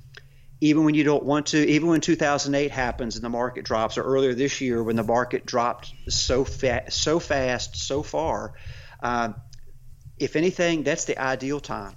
even 0.62 0.84
when 0.84 0.94
you 0.94 1.04
don't 1.04 1.24
want 1.24 1.48
to, 1.48 1.68
even 1.68 1.90
when 1.90 2.02
2008 2.02 2.72
happens 2.72 3.16
and 3.16 3.24
the 3.24 3.30
market 3.30 3.64
drops, 3.64 3.98
or 3.98 4.04
earlier 4.04 4.34
this 4.34 4.60
year 4.60 4.84
when 4.84 4.96
the 4.96 5.04
market 5.04 5.46
dropped 5.46 5.94
so 6.10 6.44
fast, 6.44 6.92
so 6.92 7.20
fast, 7.20 7.78
so 7.78 8.04
far, 8.04 8.54
uh, 9.02 9.34
if 10.18 10.36
anything, 10.36 10.84
that's 10.84 11.06
the 11.06 11.18
ideal 11.18 11.62
time 11.62 11.96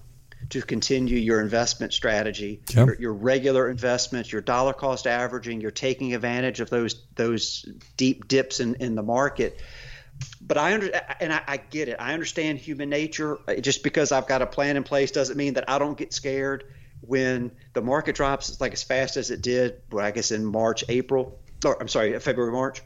to 0.50 0.62
continue 0.62 1.16
your 1.16 1.40
investment 1.40 1.92
strategy, 1.92 2.60
yep. 2.68 2.86
your, 2.86 3.00
your, 3.00 3.12
regular 3.14 3.68
investments, 3.68 4.30
your 4.30 4.40
dollar 4.40 4.72
cost 4.72 5.06
averaging, 5.06 5.60
you're 5.60 5.70
taking 5.70 6.14
advantage 6.14 6.60
of 6.60 6.70
those 6.70 7.02
those 7.14 7.62
deep 7.96 8.28
dips 8.28 8.60
in, 8.60 8.76
in 8.76 8.94
the 8.94 9.02
market. 9.02 9.58
But 10.40 10.58
I 10.58 10.74
under 10.74 10.90
and 11.20 11.32
I, 11.32 11.42
I 11.48 11.56
get 11.56 11.88
it. 11.88 11.96
I 11.98 12.12
understand 12.12 12.58
human 12.58 12.90
nature. 12.90 13.38
Just 13.60 13.82
because 13.82 14.12
I've 14.12 14.28
got 14.28 14.42
a 14.42 14.46
plan 14.46 14.76
in 14.76 14.84
place 14.84 15.10
doesn't 15.10 15.36
mean 15.36 15.54
that 15.54 15.68
I 15.68 15.78
don't 15.78 15.96
get 15.98 16.12
scared 16.12 16.64
when 17.02 17.52
the 17.74 17.82
market 17.82 18.16
drops 18.16 18.60
like 18.60 18.72
as 18.72 18.82
fast 18.82 19.16
as 19.16 19.30
it 19.30 19.42
did, 19.42 19.82
well, 19.90 20.04
I 20.04 20.10
guess 20.12 20.30
in 20.30 20.44
March, 20.44 20.84
April, 20.88 21.38
or 21.64 21.80
I'm 21.80 21.88
sorry, 21.88 22.18
February, 22.18 22.52
March, 22.52 22.82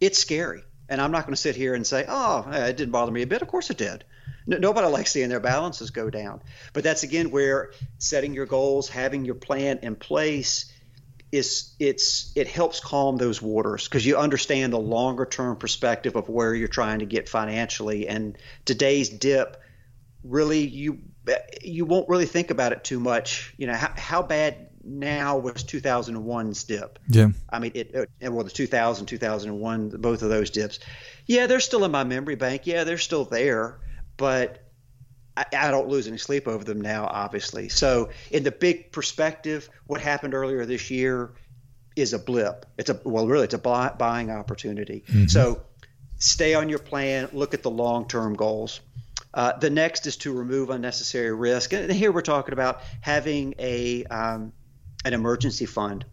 it's 0.00 0.18
scary. 0.18 0.62
And 0.88 1.00
I'm 1.00 1.12
not 1.12 1.24
going 1.24 1.34
to 1.34 1.40
sit 1.40 1.54
here 1.54 1.74
and 1.74 1.86
say, 1.86 2.04
oh, 2.08 2.44
it 2.50 2.76
didn't 2.76 2.90
bother 2.90 3.12
me 3.12 3.22
a 3.22 3.26
bit. 3.26 3.42
Of 3.42 3.48
course 3.48 3.70
it 3.70 3.78
did. 3.78 4.04
nobody 4.46 4.88
likes 4.88 5.12
seeing 5.12 5.28
their 5.28 5.40
balances 5.40 5.90
go 5.90 6.10
down. 6.10 6.42
But 6.72 6.82
that's 6.82 7.04
again 7.04 7.30
where 7.30 7.72
setting 7.98 8.34
your 8.34 8.46
goals, 8.46 8.88
having 8.88 9.24
your 9.24 9.36
plan 9.36 9.78
in 9.82 9.94
place, 9.94 10.72
is 11.32 11.74
it's 11.78 12.32
it 12.34 12.48
helps 12.48 12.80
calm 12.80 13.16
those 13.16 13.40
waters 13.40 13.84
because 13.84 14.04
you 14.04 14.16
understand 14.16 14.72
the 14.72 14.80
longer 14.80 15.24
term 15.24 15.56
perspective 15.56 16.16
of 16.16 16.28
where 16.28 16.52
you're 16.52 16.66
trying 16.66 16.98
to 16.98 17.06
get 17.06 17.28
financially. 17.28 18.08
And 18.08 18.36
today's 18.64 19.08
dip, 19.08 19.62
really, 20.24 20.66
you 20.66 20.98
you 21.62 21.84
won't 21.84 22.08
really 22.08 22.26
think 22.26 22.50
about 22.50 22.72
it 22.72 22.84
too 22.84 23.00
much. 23.00 23.54
You 23.56 23.66
know, 23.66 23.74
how, 23.74 23.92
how 23.96 24.22
bad 24.22 24.68
now 24.84 25.38
was 25.38 25.64
2001's 25.64 26.64
dip? 26.64 26.98
Yeah. 27.08 27.28
I 27.48 27.58
mean, 27.58 27.72
it, 27.74 28.08
it, 28.20 28.32
well, 28.32 28.44
the 28.44 28.50
2000, 28.50 29.06
2001, 29.06 29.90
both 29.90 30.22
of 30.22 30.28
those 30.28 30.50
dips. 30.50 30.80
Yeah, 31.26 31.46
they're 31.46 31.60
still 31.60 31.84
in 31.84 31.90
my 31.90 32.04
memory 32.04 32.36
bank. 32.36 32.66
Yeah, 32.66 32.84
they're 32.84 32.98
still 32.98 33.24
there, 33.24 33.78
but 34.16 34.66
I, 35.36 35.44
I 35.56 35.70
don't 35.70 35.88
lose 35.88 36.08
any 36.08 36.18
sleep 36.18 36.48
over 36.48 36.64
them 36.64 36.80
now, 36.80 37.06
obviously. 37.06 37.68
So, 37.68 38.10
in 38.30 38.42
the 38.42 38.52
big 38.52 38.92
perspective, 38.92 39.68
what 39.86 40.00
happened 40.00 40.34
earlier 40.34 40.64
this 40.66 40.90
year 40.90 41.32
is 41.96 42.12
a 42.12 42.18
blip. 42.18 42.66
It's 42.78 42.90
a, 42.90 43.00
well, 43.04 43.26
really, 43.26 43.44
it's 43.44 43.54
a 43.54 43.58
buy, 43.58 43.90
buying 43.96 44.30
opportunity. 44.30 45.04
Mm-hmm. 45.06 45.26
So, 45.26 45.62
stay 46.16 46.54
on 46.54 46.68
your 46.68 46.78
plan, 46.78 47.28
look 47.32 47.54
at 47.54 47.62
the 47.62 47.70
long 47.70 48.08
term 48.08 48.34
goals. 48.34 48.80
Uh, 49.32 49.56
the 49.58 49.70
next 49.70 50.06
is 50.06 50.16
to 50.18 50.32
remove 50.32 50.70
unnecessary 50.70 51.32
risk, 51.32 51.72
and 51.72 51.90
here 51.92 52.12
we're 52.12 52.20
talking 52.22 52.52
about 52.52 52.82
having 53.00 53.54
a 53.58 54.04
um, 54.04 54.52
an 55.04 55.14
emergency 55.14 55.66
fund. 55.66 56.04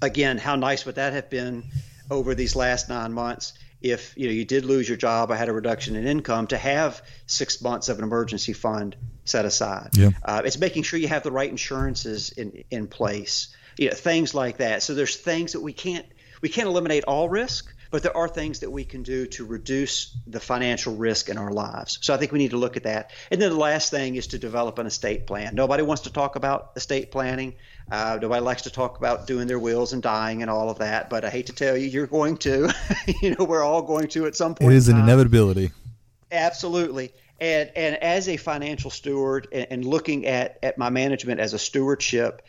Again, 0.00 0.38
how 0.38 0.56
nice 0.56 0.84
would 0.84 0.96
that 0.96 1.12
have 1.12 1.30
been 1.30 1.64
over 2.10 2.34
these 2.34 2.54
last 2.54 2.88
nine 2.88 3.12
months 3.12 3.54
if 3.82 4.14
you 4.16 4.28
know 4.28 4.32
you 4.32 4.44
did 4.44 4.64
lose 4.64 4.88
your 4.88 4.96
job, 4.96 5.30
I 5.30 5.36
had 5.36 5.48
a 5.48 5.52
reduction 5.52 5.96
in 5.96 6.06
income 6.06 6.46
to 6.48 6.56
have 6.56 7.02
six 7.26 7.60
months 7.60 7.88
of 7.88 7.98
an 7.98 8.04
emergency 8.04 8.52
fund 8.52 8.96
set 9.24 9.44
aside. 9.44 9.90
Yeah. 9.94 10.10
Uh, 10.24 10.42
it's 10.44 10.58
making 10.58 10.84
sure 10.84 10.98
you 10.98 11.08
have 11.08 11.24
the 11.24 11.32
right 11.32 11.50
insurances 11.50 12.30
in 12.30 12.64
in 12.70 12.86
place. 12.86 13.48
You 13.76 13.88
know, 13.88 13.94
things 13.94 14.34
like 14.34 14.58
that. 14.58 14.82
So 14.82 14.94
there's 14.94 15.16
things 15.16 15.52
that 15.52 15.60
we 15.60 15.72
can't 15.72 16.06
we 16.40 16.48
can't 16.48 16.68
eliminate 16.68 17.04
all 17.04 17.28
risk, 17.28 17.74
but 17.92 18.02
there 18.02 18.16
are 18.16 18.26
things 18.26 18.60
that 18.60 18.70
we 18.70 18.84
can 18.84 19.02
do 19.02 19.26
to 19.26 19.44
reduce 19.44 20.16
the 20.26 20.40
financial 20.40 20.96
risk 20.96 21.28
in 21.28 21.36
our 21.36 21.52
lives. 21.52 21.98
So 22.00 22.14
I 22.14 22.16
think 22.16 22.32
we 22.32 22.38
need 22.38 22.52
to 22.52 22.56
look 22.56 22.78
at 22.78 22.84
that. 22.84 23.10
And 23.30 23.40
then 23.40 23.50
the 23.50 23.58
last 23.58 23.90
thing 23.90 24.16
is 24.16 24.28
to 24.28 24.38
develop 24.38 24.78
an 24.78 24.86
estate 24.86 25.26
plan. 25.26 25.54
Nobody 25.54 25.82
wants 25.82 26.04
to 26.04 26.12
talk 26.12 26.34
about 26.34 26.72
estate 26.74 27.10
planning. 27.10 27.54
Uh, 27.90 28.18
nobody 28.20 28.40
likes 28.40 28.62
to 28.62 28.70
talk 28.70 28.96
about 28.96 29.26
doing 29.26 29.46
their 29.46 29.58
wills 29.58 29.92
and 29.92 30.02
dying 30.02 30.40
and 30.40 30.50
all 30.50 30.70
of 30.70 30.78
that. 30.78 31.10
But 31.10 31.26
I 31.26 31.30
hate 31.30 31.46
to 31.46 31.52
tell 31.52 31.76
you, 31.76 31.86
you're 31.86 32.06
going 32.06 32.38
to. 32.38 32.72
you 33.22 33.36
know, 33.36 33.44
we're 33.44 33.62
all 33.62 33.82
going 33.82 34.08
to 34.08 34.24
at 34.24 34.34
some 34.36 34.54
point. 34.54 34.72
It 34.72 34.76
is 34.76 34.88
an 34.88 34.98
inevitability. 34.98 35.70
Absolutely. 36.32 37.12
And, 37.38 37.70
and 37.76 37.96
as 37.96 38.26
a 38.26 38.38
financial 38.38 38.90
steward 38.90 39.48
and, 39.52 39.66
and 39.70 39.84
looking 39.84 40.26
at, 40.26 40.58
at 40.62 40.78
my 40.78 40.88
management 40.88 41.40
as 41.40 41.52
a 41.52 41.58
stewardship, 41.58 42.40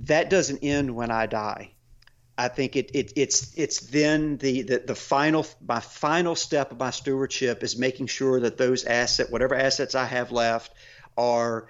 that 0.00 0.28
doesn't 0.28 0.58
end 0.62 0.94
when 0.94 1.10
I 1.10 1.24
die. 1.24 1.70
I 2.36 2.48
think 2.48 2.74
it, 2.76 2.90
it 2.94 3.12
it's 3.16 3.56
it's 3.56 3.80
then 3.80 4.38
the, 4.38 4.62
the 4.62 4.78
the 4.86 4.94
final 4.94 5.46
my 5.66 5.80
final 5.80 6.34
step 6.34 6.72
of 6.72 6.78
my 6.78 6.90
stewardship 6.90 7.62
is 7.62 7.78
making 7.78 8.08
sure 8.08 8.40
that 8.40 8.56
those 8.56 8.84
assets, 8.84 9.30
whatever 9.30 9.54
assets 9.54 9.94
I 9.94 10.04
have 10.06 10.32
left, 10.32 10.72
are 11.16 11.68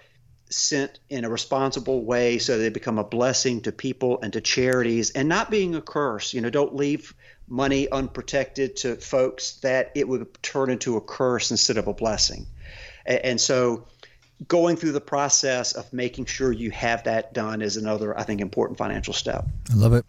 sent 0.50 1.00
in 1.08 1.24
a 1.24 1.28
responsible 1.28 2.04
way 2.04 2.38
so 2.38 2.58
they 2.58 2.68
become 2.68 2.98
a 2.98 3.04
blessing 3.04 3.62
to 3.62 3.72
people 3.72 4.20
and 4.22 4.32
to 4.34 4.40
charities 4.40 5.10
and 5.10 5.28
not 5.28 5.50
being 5.50 5.74
a 5.74 5.82
curse. 5.82 6.32
You 6.32 6.40
know, 6.40 6.50
don't 6.50 6.74
leave 6.74 7.14
money 7.46 7.90
unprotected 7.90 8.76
to 8.76 8.96
folks 8.96 9.56
that 9.56 9.92
it 9.94 10.08
would 10.08 10.42
turn 10.42 10.70
into 10.70 10.96
a 10.96 11.00
curse 11.00 11.50
instead 11.50 11.76
of 11.76 11.88
a 11.88 11.94
blessing. 11.94 12.46
And, 13.04 13.18
and 13.18 13.40
so 13.40 13.86
going 14.48 14.76
through 14.76 14.92
the 14.92 15.00
process 15.00 15.72
of 15.72 15.92
making 15.92 16.24
sure 16.26 16.50
you 16.52 16.70
have 16.70 17.04
that 17.04 17.34
done 17.34 17.62
is 17.62 17.76
another, 17.76 18.18
I 18.18 18.22
think, 18.22 18.40
important 18.40 18.78
financial 18.78 19.14
step. 19.14 19.46
I 19.70 19.74
love 19.74 19.92
it. 19.92 20.04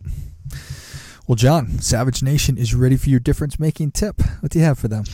Well, 1.27 1.35
John, 1.35 1.79
Savage 1.79 2.21
Nation 2.21 2.57
is 2.57 2.75
ready 2.75 2.97
for 2.97 3.09
your 3.09 3.19
difference 3.19 3.59
making 3.59 3.91
tip. 3.91 4.21
What 4.41 4.51
do 4.51 4.59
you 4.59 4.65
have 4.65 4.77
for 4.77 4.87
them? 4.87 5.05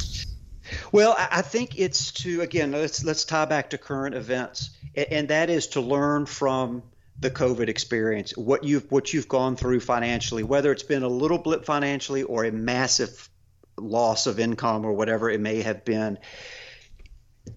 Well, 0.91 1.15
I 1.17 1.41
think 1.41 1.77
it's 1.77 2.11
to 2.23 2.41
again 2.41 2.71
let's 2.71 3.03
let's 3.03 3.25
tie 3.25 3.45
back 3.45 3.71
to 3.71 3.77
current 3.77 4.15
events, 4.15 4.69
and 4.95 5.27
that 5.27 5.49
is 5.49 5.67
to 5.67 5.81
learn 5.81 6.25
from 6.25 6.83
the 7.19 7.29
COVID 7.29 7.67
experience, 7.67 8.35
what 8.37 8.63
you've 8.63 8.89
what 8.91 9.13
you've 9.13 9.27
gone 9.27 9.55
through 9.55 9.81
financially, 9.81 10.43
whether 10.43 10.71
it's 10.71 10.83
been 10.83 11.03
a 11.03 11.09
little 11.09 11.37
blip 11.37 11.65
financially 11.65 12.23
or 12.23 12.45
a 12.45 12.51
massive 12.51 13.29
loss 13.77 14.27
of 14.27 14.39
income 14.39 14.85
or 14.85 14.93
whatever 14.93 15.29
it 15.29 15.41
may 15.41 15.61
have 15.61 15.83
been 15.83 16.17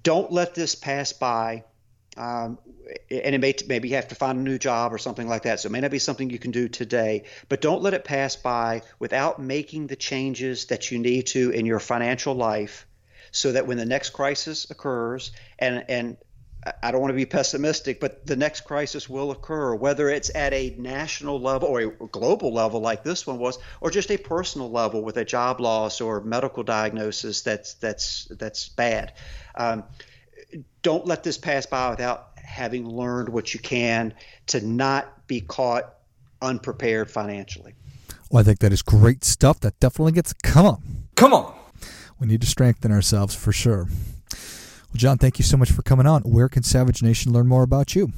don't 0.02 0.32
let 0.32 0.54
this 0.54 0.74
pass 0.74 1.12
by. 1.12 1.64
Um, 2.16 2.58
and 3.10 3.34
it 3.34 3.40
may 3.40 3.54
maybe 3.66 3.90
have 3.90 4.08
to 4.08 4.14
find 4.14 4.38
a 4.38 4.42
new 4.42 4.58
job 4.58 4.92
or 4.92 4.98
something 4.98 5.28
like 5.28 5.42
that. 5.42 5.60
So 5.60 5.66
it 5.68 5.72
may 5.72 5.80
not 5.80 5.90
be 5.90 5.98
something 5.98 6.30
you 6.30 6.38
can 6.38 6.50
do 6.50 6.68
today, 6.68 7.24
but 7.48 7.60
don't 7.60 7.82
let 7.82 7.94
it 7.94 8.04
pass 8.04 8.36
by 8.36 8.82
without 8.98 9.40
making 9.40 9.86
the 9.86 9.96
changes 9.96 10.66
that 10.66 10.90
you 10.90 10.98
need 10.98 11.26
to 11.28 11.50
in 11.50 11.66
your 11.66 11.80
financial 11.80 12.34
life, 12.34 12.86
so 13.30 13.52
that 13.52 13.66
when 13.66 13.78
the 13.78 13.86
next 13.86 14.10
crisis 14.10 14.70
occurs, 14.70 15.32
and 15.58 15.84
and 15.88 16.16
I 16.82 16.92
don't 16.92 17.02
want 17.02 17.10
to 17.10 17.16
be 17.16 17.26
pessimistic, 17.26 18.00
but 18.00 18.26
the 18.26 18.36
next 18.36 18.62
crisis 18.62 19.06
will 19.06 19.30
occur, 19.30 19.74
whether 19.74 20.08
it's 20.08 20.34
at 20.34 20.54
a 20.54 20.74
national 20.78 21.38
level 21.38 21.68
or 21.68 21.80
a 21.80 21.90
global 21.90 22.54
level 22.54 22.80
like 22.80 23.04
this 23.04 23.26
one 23.26 23.38
was, 23.38 23.58
or 23.82 23.90
just 23.90 24.10
a 24.10 24.16
personal 24.16 24.70
level 24.70 25.02
with 25.02 25.18
a 25.18 25.26
job 25.26 25.60
loss 25.60 26.00
or 26.00 26.22
medical 26.22 26.62
diagnosis 26.62 27.42
that's 27.42 27.74
that's 27.74 28.26
that's 28.30 28.68
bad. 28.70 29.12
Um, 29.54 29.84
don't 30.82 31.06
let 31.06 31.22
this 31.22 31.36
pass 31.36 31.66
by 31.66 31.90
without 31.90 32.33
having 32.44 32.86
learned 32.86 33.28
what 33.28 33.54
you 33.54 33.60
can 33.60 34.14
to 34.46 34.64
not 34.64 35.26
be 35.26 35.40
caught 35.40 35.94
unprepared 36.42 37.10
financially. 37.10 37.74
Well, 38.30 38.40
I 38.40 38.44
think 38.44 38.58
that 38.60 38.72
is 38.72 38.82
great 38.82 39.24
stuff. 39.24 39.60
That 39.60 39.78
definitely 39.80 40.12
gets 40.12 40.32
come 40.32 40.66
on, 40.66 41.06
come 41.16 41.32
on. 41.32 41.54
We 42.18 42.26
need 42.26 42.40
to 42.42 42.46
strengthen 42.46 42.92
ourselves 42.92 43.34
for 43.34 43.52
sure. 43.52 43.84
Well, 43.84 44.96
John, 44.96 45.18
thank 45.18 45.38
you 45.38 45.44
so 45.44 45.56
much 45.56 45.72
for 45.72 45.82
coming 45.82 46.06
on. 46.06 46.22
Where 46.22 46.48
can 46.48 46.62
Savage 46.62 47.02
Nation 47.02 47.32
learn 47.32 47.48
more 47.48 47.62
about 47.62 47.94
you? 47.96 48.12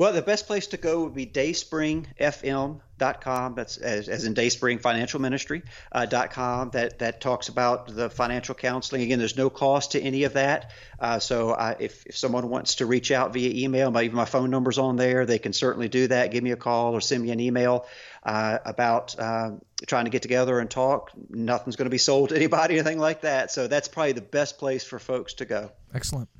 Well, 0.00 0.12
the 0.14 0.22
best 0.22 0.46
place 0.46 0.68
to 0.68 0.78
go 0.78 1.02
would 1.02 1.12
be 1.12 1.26
dayspringfm.com. 1.26 3.54
That's 3.54 3.76
as, 3.76 4.08
as 4.08 4.24
in 4.24 4.32
Dayspring 4.32 4.78
Financial 4.78 5.20
Ministry 5.20 5.62
uh, 5.92 6.06
.com. 6.30 6.70
That 6.70 7.00
that 7.00 7.20
talks 7.20 7.50
about 7.50 7.94
the 7.94 8.08
financial 8.08 8.54
counseling. 8.54 9.02
Again, 9.02 9.18
there's 9.18 9.36
no 9.36 9.50
cost 9.50 9.92
to 9.92 10.00
any 10.00 10.24
of 10.24 10.32
that. 10.32 10.70
Uh, 10.98 11.18
so 11.18 11.50
I, 11.50 11.76
if 11.78 12.06
if 12.06 12.16
someone 12.16 12.48
wants 12.48 12.76
to 12.76 12.86
reach 12.86 13.12
out 13.12 13.34
via 13.34 13.50
email, 13.62 13.90
my, 13.90 14.04
even 14.04 14.16
my 14.16 14.24
phone 14.24 14.48
number's 14.48 14.78
on 14.78 14.96
there. 14.96 15.26
They 15.26 15.38
can 15.38 15.52
certainly 15.52 15.90
do 15.90 16.08
that. 16.08 16.30
Give 16.30 16.42
me 16.42 16.52
a 16.52 16.56
call 16.56 16.94
or 16.94 17.02
send 17.02 17.22
me 17.22 17.30
an 17.30 17.40
email 17.40 17.84
uh, 18.22 18.56
about 18.64 19.18
uh, 19.18 19.50
trying 19.86 20.06
to 20.06 20.10
get 20.10 20.22
together 20.22 20.60
and 20.60 20.70
talk. 20.70 21.10
Nothing's 21.28 21.76
going 21.76 21.84
to 21.84 21.90
be 21.90 21.98
sold 21.98 22.30
to 22.30 22.36
anybody, 22.36 22.76
anything 22.76 22.98
like 22.98 23.20
that. 23.20 23.50
So 23.50 23.66
that's 23.66 23.88
probably 23.88 24.12
the 24.12 24.22
best 24.22 24.56
place 24.56 24.82
for 24.82 24.98
folks 24.98 25.34
to 25.34 25.44
go. 25.44 25.72
Excellent. 25.92 26.30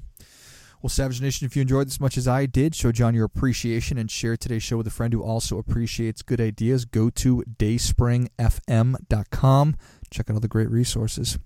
Well, 0.83 0.89
Savage 0.89 1.21
Nation, 1.21 1.45
if 1.45 1.55
you 1.57 1.61
enjoyed 1.61 1.89
this 1.89 1.97
as 1.97 2.01
much 2.01 2.17
as 2.17 2.27
I 2.27 2.47
did, 2.47 2.75
show 2.75 2.91
John 2.91 3.15
your 3.15 3.27
appreciation 3.27 3.99
and 3.99 4.11
share 4.11 4.39
today's 4.39 4.63
show 4.63 4.79
with 4.79 4.87
a 4.87 4.91
friend 4.91 5.13
who 5.13 5.23
also 5.23 5.59
appreciates 5.59 6.23
good 6.23 6.41
ideas. 6.41 6.87
Go 6.87 7.11
to 7.11 7.45
dayspringfm.com. 7.59 9.77
Check 10.11 10.31
out 10.31 10.35
all 10.35 10.41
the 10.41 10.49
great 10.49 10.71
resources. 10.71 11.39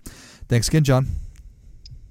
Thanks 0.47 0.69
again, 0.69 0.85
John. 0.85 1.07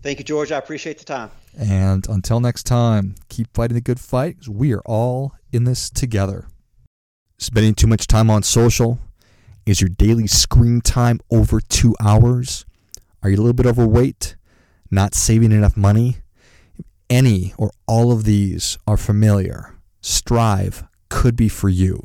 Thank 0.03 0.19
you, 0.19 0.25
George. 0.25 0.53
I 0.53 0.59
appreciate 0.59 0.99
the 0.99 1.07
time. 1.07 1.31
And 1.59 2.07
until 2.11 2.41
next 2.41 2.65
time, 2.65 3.15
keep 3.31 3.49
fighting 3.55 3.75
the 3.75 3.81
good 3.81 4.01
fight 4.01 4.37
because 4.37 4.51
we 4.51 4.75
are 4.75 4.83
all 4.85 5.33
in 5.51 5.65
this 5.65 5.89
together. 5.89 6.49
Spending 7.39 7.75
too 7.75 7.87
much 7.87 8.07
time 8.07 8.29
on 8.29 8.43
social? 8.43 8.99
Is 9.65 9.81
your 9.81 9.89
daily 9.89 10.27
screen 10.27 10.83
time 10.83 11.21
over 11.31 11.59
two 11.59 11.97
hours? 12.05 12.67
Are 13.23 13.31
you 13.31 13.37
a 13.37 13.39
little 13.39 13.55
bit 13.55 13.65
overweight? 13.65 14.37
Not 14.91 15.15
saving 15.15 15.53
enough 15.53 15.75
money? 15.75 16.19
Any 17.11 17.55
or 17.57 17.71
all 17.87 18.13
of 18.13 18.25
these 18.25 18.79
are 18.87 18.97
familiar, 18.97 19.75
Strive 20.01 20.85
could 21.09 21.37
be 21.37 21.49
for 21.49 21.69
you. 21.69 22.01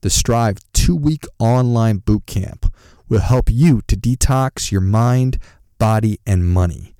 The 0.00 0.10
Strive 0.10 0.58
two 0.72 0.94
week 0.94 1.24
online 1.38 1.98
boot 1.98 2.26
camp 2.26 2.72
will 3.08 3.20
help 3.20 3.50
you 3.50 3.80
to 3.86 3.96
detox 3.96 4.70
your 4.70 4.80
mind, 4.80 5.38
body, 5.78 6.18
and 6.26 6.46
money, 6.46 6.94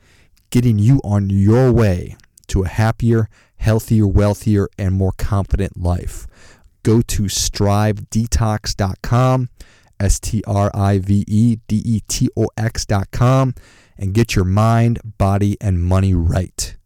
getting 0.50 0.78
you 0.78 1.00
on 1.04 1.30
your 1.30 1.72
way 1.72 2.16
to 2.48 2.62
a 2.62 2.68
happier, 2.68 3.28
healthier, 3.56 4.06
wealthier, 4.06 4.68
and 4.78 4.94
more 4.94 5.12
confident 5.16 5.76
life. 5.76 6.26
Go 6.82 7.00
to 7.02 7.24
strivedetox.com, 7.24 9.48
S 10.00 10.18
T 10.20 10.42
R 10.46 10.70
I 10.74 10.98
V 10.98 11.24
E 11.26 11.56
D 11.68 11.82
E 11.84 12.00
T 12.08 12.28
O 12.36 12.48
X.com, 12.56 13.54
and 13.96 14.12
get 14.12 14.34
your 14.34 14.44
mind, 14.44 15.00
body, 15.18 15.56
and 15.60 15.80
money 15.82 16.14
right. 16.14 16.76